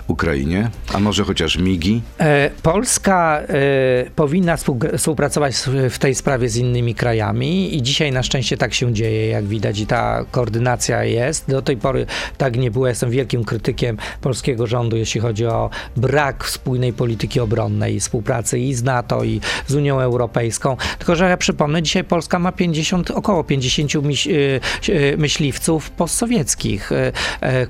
Ukrainie, 0.06 0.70
a 0.94 1.00
może 1.00 1.24
chociaż 1.24 1.56
MIGI? 1.58 2.02
E, 2.20 2.50
Polska 2.62 3.40
e, 3.40 4.10
powinna 4.16 4.56
współpracować 4.96 5.56
w- 5.90 5.98
tej 5.98 6.14
sprawie 6.14 6.48
z 6.48 6.56
innymi 6.56 6.94
krajami 6.94 7.76
i 7.76 7.82
dzisiaj 7.82 8.12
na 8.12 8.22
szczęście 8.22 8.56
tak 8.56 8.74
się 8.74 8.92
dzieje, 8.94 9.26
jak 9.28 9.44
widać, 9.44 9.78
i 9.78 9.86
ta 9.86 10.24
koordynacja 10.30 11.04
jest. 11.04 11.48
Do 11.48 11.62
tej 11.62 11.76
pory 11.76 12.06
tak 12.38 12.56
nie 12.56 12.70
było. 12.70 12.88
Jestem 12.88 13.10
wielkim 13.10 13.44
krytykiem 13.44 13.96
polskiego 14.20 14.66
rządu, 14.66 14.96
jeśli 14.96 15.20
chodzi 15.20 15.46
o 15.46 15.70
brak 15.96 16.48
spójnej 16.48 16.92
polityki 16.92 17.40
obronnej 17.40 18.00
współpracy 18.00 18.58
i 18.58 18.74
z 18.74 18.82
NATO, 18.82 19.24
i 19.24 19.40
z 19.66 19.74
Unią 19.74 20.00
Europejską. 20.00 20.76
Tylko, 20.98 21.16
że 21.16 21.28
ja 21.28 21.36
przypomnę, 21.36 21.82
dzisiaj 21.82 22.04
Polska 22.04 22.38
ma 22.38 22.52
50, 22.52 23.10
około 23.10 23.44
50 23.44 23.94
myśl, 24.02 24.30
e, 24.32 25.16
myśliwców 25.16 25.90
postsowieckich, 25.90 26.90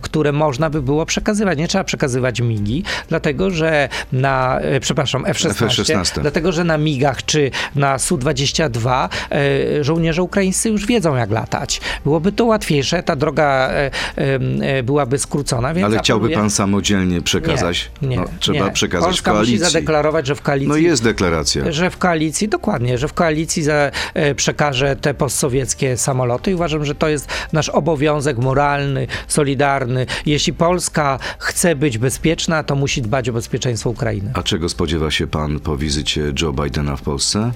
które 0.01 0.33
można 0.33 0.58
można 0.59 0.71
by 0.71 0.83
było 0.83 1.07
przekazywać. 1.07 1.59
Nie 1.59 1.69
trzeba 1.69 1.85
przekazywać 1.85 2.41
migi, 2.41 2.85
dlatego 3.09 3.51
że 3.51 3.89
na, 4.13 4.61
e, 4.61 4.81
przepraszam, 4.81 5.27
F-16, 5.27 5.65
F-16. 5.67 6.21
dlatego 6.21 6.53
że 6.53 6.65
na 6.65 6.79
migach 6.79 7.25
czy 7.25 7.51
na 7.75 7.99
Su-22 7.99 9.09
e, 9.31 9.85
żołnierze 9.85 10.23
ukraińscy 10.23 10.69
już 10.69 10.87
wiedzą, 10.87 11.17
jak 11.17 11.31
latać. 11.31 11.81
Byłoby 12.05 12.33
to 12.33 12.45
łatwiejsze, 12.45 13.03
ta 13.03 13.17
droga 13.17 13.71
e, 14.17 14.83
byłaby 14.83 15.19
skrócona, 15.19 15.75
więc 15.75 15.87
Ale 15.87 15.99
chciałby 15.99 16.31
pan 16.31 16.51
samodzielnie 16.51 17.23
przekazać? 17.23 17.91
Nie, 18.03 18.09
nie, 18.09 18.17
no, 18.17 18.25
trzeba 18.41 18.65
nie. 18.67 18.73
przekazać 18.73 19.09
Polska 19.09 19.33
koalicji. 19.33 19.59
musi 19.59 19.73
zadeklarować, 19.73 20.27
że 20.27 20.35
w 20.35 20.43
koalicji 20.43 20.69
No 20.69 20.77
jest 20.77 21.05
deklaracja. 21.05 21.73
że 21.73 21.91
w 21.91 21.99
koalicji, 21.99 22.49
dokładnie, 22.49 22.99
że 22.99 23.09
w 23.09 23.13
koalicji 23.13 23.63
za, 23.63 23.91
przekaże 24.37 24.97
te 24.97 25.15
postsowieckie 25.15 25.97
samoloty 25.97 26.51
i 26.51 26.55
uważam, 26.55 26.85
że 26.85 26.95
to 26.95 27.09
jest 27.09 27.29
nasz 27.53 27.69
obowiązek 27.69 28.39
moralny, 28.39 29.07
solidarny. 29.29 30.07
Jeśli 30.27 30.48
Polska 30.53 31.19
chce 31.39 31.77
być 31.77 31.99
bezpieczna, 31.99 32.63
to 32.63 32.77
musi 32.77 33.03
dbać 33.03 33.29
o 33.29 33.33
bezpieczeństwo 33.33 33.91
Ukrainy. 33.91 34.31
A 34.35 34.43
czego 34.43 34.69
spodziewa 34.69 35.11
się 35.11 35.27
pan 35.27 35.61
po 35.61 35.77
wizycie 35.77 36.33
Joe 36.43 36.53
Bidena 36.53 36.97
w 36.97 37.03
Polsce? 37.03 37.53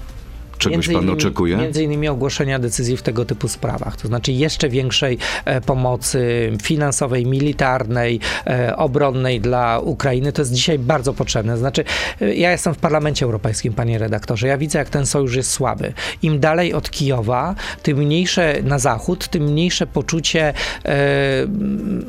Czegoś 0.62 0.76
Między 0.76 0.92
pan 0.92 1.02
innymi- 1.02 1.12
oczekuje? 1.12 1.56
Między 1.56 1.82
innymi 1.82 2.08
ogłoszenia 2.08 2.58
decyzji 2.58 2.96
w 2.96 3.02
tego 3.02 3.24
typu 3.24 3.48
sprawach, 3.48 3.96
to 3.96 4.08
znaczy 4.08 4.32
jeszcze 4.32 4.68
większej 4.68 5.18
e, 5.44 5.60
pomocy 5.60 6.52
finansowej, 6.62 7.26
militarnej, 7.26 8.20
e, 8.46 8.76
obronnej 8.76 9.40
dla 9.40 9.78
Ukrainy. 9.78 10.32
To 10.32 10.42
jest 10.42 10.52
dzisiaj 10.52 10.78
bardzo 10.78 11.14
potrzebne. 11.14 11.58
Znaczy, 11.58 11.84
e, 12.20 12.34
ja 12.34 12.50
jestem 12.52 12.74
w 12.74 12.78
Parlamencie 12.78 13.24
Europejskim, 13.24 13.72
panie 13.72 13.98
redaktorze. 13.98 14.46
Ja 14.46 14.58
widzę, 14.58 14.78
jak 14.78 14.88
ten 14.88 15.06
sojusz 15.06 15.36
jest 15.36 15.50
słaby. 15.50 15.92
Im 16.22 16.40
dalej 16.40 16.74
od 16.74 16.90
Kijowa, 16.90 17.54
tym 17.82 17.98
mniejsze 17.98 18.56
na 18.64 18.78
zachód, 18.78 19.28
tym 19.28 19.42
mniejsze 19.42 19.86
poczucie 19.86 20.54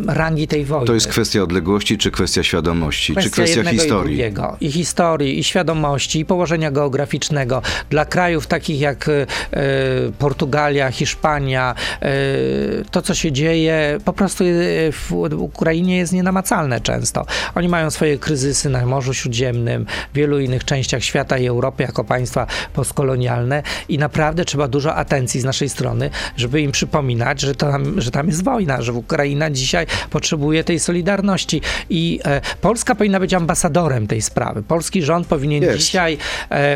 rangi 0.08 0.48
tej 0.48 0.66
wojny. 0.66 0.88
To 0.88 0.94
jest 0.94 1.08
kwestia 1.08 1.42
odległości, 1.42 1.98
czy 1.98 2.12
kwestia 2.12 2.44
świadomości, 2.44 3.16
czy 3.16 3.30
kwestia 3.30 3.56
jednego 3.56 3.76
I, 3.76 3.80
historii? 3.80 4.16
drugiego. 4.16 4.58
I 4.62 4.72
historii, 4.72 5.39
i 5.39 5.44
świadomości, 5.44 6.20
i 6.20 6.26
położenia 6.26 6.72
geograficznego. 6.72 7.62
Dla 7.89 8.06
krajów 8.06 8.43
takich 8.48 8.80
jak 8.80 9.10
e, 9.10 9.26
Portugalia, 10.20 10.92
Hiszpania, 10.92 11.76
e, 12.02 12.10
to 12.92 13.02
co 13.02 13.16
się 13.16 13.32
dzieje 13.32 13.98
po 14.06 14.14
prostu 14.14 14.44
e, 14.44 14.48
w 14.92 15.12
Ukrainie 15.38 15.98
jest 15.98 16.14
nienamacalne 16.14 16.82
często. 16.82 17.26
Oni 17.56 17.70
mają 17.70 17.92
swoje 17.92 18.18
kryzysy 18.18 18.70
na 18.70 18.86
Morzu 18.86 19.14
Śródziemnym, 19.14 19.86
w 20.14 20.16
wielu 20.16 20.40
innych 20.40 20.66
częściach 20.66 21.04
świata 21.04 21.38
i 21.38 21.48
Europy 21.48 21.84
jako 21.84 22.04
państwa 22.04 22.48
postkolonialne 22.74 23.64
i 23.90 23.98
naprawdę 23.98 24.46
trzeba 24.46 24.68
dużo 24.68 24.96
atencji 24.96 25.42
z 25.42 25.44
naszej 25.44 25.70
strony, 25.70 26.10
żeby 26.38 26.62
im 26.62 26.72
przypominać, 26.72 27.42
że 27.42 27.56
tam, 27.56 28.02
że 28.02 28.12
tam 28.12 28.28
jest 28.28 28.44
wojna, 28.44 28.82
że 28.82 28.94
Ukraina 28.94 29.50
dzisiaj 29.50 29.86
potrzebuje 30.10 30.64
tej 30.64 30.80
solidarności 30.80 31.62
i 31.90 32.20
Polska 32.62 32.96
powinna 32.96 33.20
być 33.20 33.34
ambasadorem 33.34 34.08
tej 34.08 34.22
sprawy. 34.22 34.64
Polski 34.64 35.04
rząd 35.04 35.28
powinien 35.28 35.64
Jest. 35.64 35.78
dzisiaj 35.78 36.18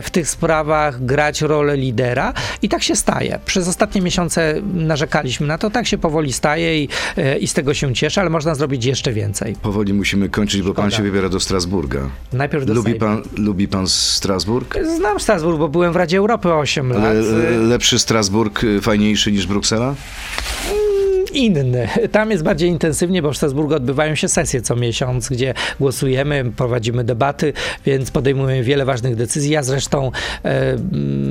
w 0.01 0.09
tych 0.11 0.29
sprawach 0.29 1.05
grać 1.05 1.41
rolę 1.41 1.56
lidera 1.63 2.33
i 2.61 2.69
tak 2.69 2.83
się 2.83 2.95
staje. 2.95 3.39
Przez 3.45 3.67
ostatnie 3.67 4.01
miesiące 4.01 4.61
narzekaliśmy 4.73 5.47
na 5.47 5.57
to, 5.57 5.69
tak 5.69 5.87
się 5.87 5.97
powoli 5.97 6.33
staje 6.33 6.83
i, 6.83 6.89
e, 7.17 7.37
i 7.37 7.47
z 7.47 7.53
tego 7.53 7.73
się 7.73 7.93
cieszę, 7.93 8.21
ale 8.21 8.29
można 8.29 8.55
zrobić 8.55 8.85
jeszcze 8.85 9.13
więcej. 9.13 9.55
Powoli 9.61 9.93
musimy 9.93 10.29
kończyć, 10.29 10.61
bo 10.61 10.73
pan 10.73 10.85
Szkoda. 10.85 10.97
się 10.97 11.03
wybiera 11.03 11.29
do 11.29 11.39
Strasburga. 11.39 11.99
Najpierw 12.33 12.65
do 12.65 12.73
Lubi 12.73 12.95
pan, 12.95 13.21
lubi 13.37 13.67
pan 13.67 13.87
Strasburg? 13.87 14.77
Znam 14.97 15.19
Strasburg, 15.19 15.59
bo 15.59 15.69
byłem 15.69 15.93
w 15.93 15.95
Radzie 15.95 16.17
Europy 16.17 16.53
8 16.53 16.89
lat. 16.89 17.03
Ale 17.03 17.19
e, 17.19 17.51
lepszy 17.57 17.99
Strasburg, 17.99 18.63
e, 18.63 18.81
fajniejszy 18.81 19.31
niż 19.31 19.47
Bruksela? 19.47 19.95
Inny. 21.37 21.87
Tam 22.11 22.31
jest 22.31 22.43
bardziej 22.43 22.69
intensywnie, 22.69 23.21
bo 23.21 23.31
w 23.31 23.37
Strasburgu 23.37 23.75
odbywają 23.75 24.15
się 24.15 24.27
sesje 24.27 24.61
co 24.61 24.75
miesiąc, 24.75 25.29
gdzie 25.29 25.53
głosujemy, 25.79 26.51
prowadzimy 26.55 27.03
debaty, 27.03 27.53
więc 27.85 28.11
podejmujemy 28.11 28.63
wiele 28.63 28.85
ważnych 28.85 29.15
decyzji. 29.15 29.51
Ja 29.51 29.63
zresztą 29.63 30.11
e, 30.45 30.77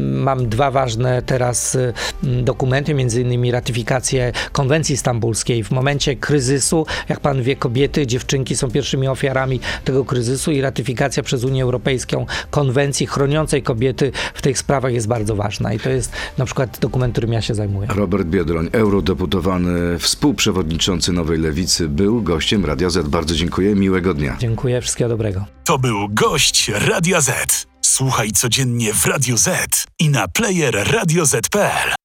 mam 0.00 0.48
dwa 0.48 0.70
ważne 0.70 1.22
teraz 1.22 1.74
e, 1.74 1.92
dokumenty, 2.22 2.94
między 2.94 3.22
innymi 3.22 3.50
ratyfikację 3.50 4.33
konwencji 4.52 4.96
stambulskiej. 4.96 5.64
W 5.64 5.70
momencie 5.70 6.16
kryzysu, 6.16 6.87
jak 7.09 7.20
pan 7.20 7.42
wie, 7.42 7.57
kobiety, 7.57 8.07
dziewczynki 8.07 8.57
są 8.57 8.70
pierwszymi 8.70 9.09
ofiarami 9.09 9.61
tego 9.85 10.05
kryzysu 10.05 10.52
i 10.52 10.61
ratyfikacja 10.61 11.22
przez 11.22 11.44
Unię 11.44 11.62
Europejską 11.62 12.26
konwencji 12.50 13.07
chroniącej 13.07 13.62
kobiety 13.62 14.12
w 14.35 14.42
tych 14.42 14.59
sprawach 14.59 14.92
jest 14.92 15.09
bardzo 15.09 15.37
ważna. 15.37 15.72
I 15.72 15.79
to 15.79 15.90
jest 15.90 16.12
na 16.38 16.44
przykład 16.44 16.79
dokument, 16.79 17.12
którym 17.14 17.33
ja 17.33 17.42
się 17.42 17.55
zajmuję. 17.55 17.88
Robert 17.94 18.26
Biedroń, 18.29 18.68
eurodeputowany, 18.72 19.98
współprzewodniczący 19.98 21.12
Nowej 21.12 21.38
Lewicy, 21.38 21.88
był 21.88 22.22
gościem 22.22 22.64
Radia 22.64 22.90
Z. 22.90 23.09
Bardzo 23.09 23.35
dziękuję, 23.35 23.74
miłego 23.74 24.14
dnia. 24.14 24.37
Dziękuję, 24.40 24.81
wszystkiego 24.81 25.09
dobrego. 25.09 25.44
To 25.64 25.79
był 25.79 26.09
gość 26.09 26.68
Radia 26.68 27.20
Z. 27.20 27.66
Słuchaj 27.83 28.31
codziennie 28.31 28.94
w 28.94 29.07
Radio 29.07 29.37
Z 29.37 29.85
i 29.98 30.09
na 30.09 30.29
player 30.29 30.92
radioz.pl. 30.92 31.95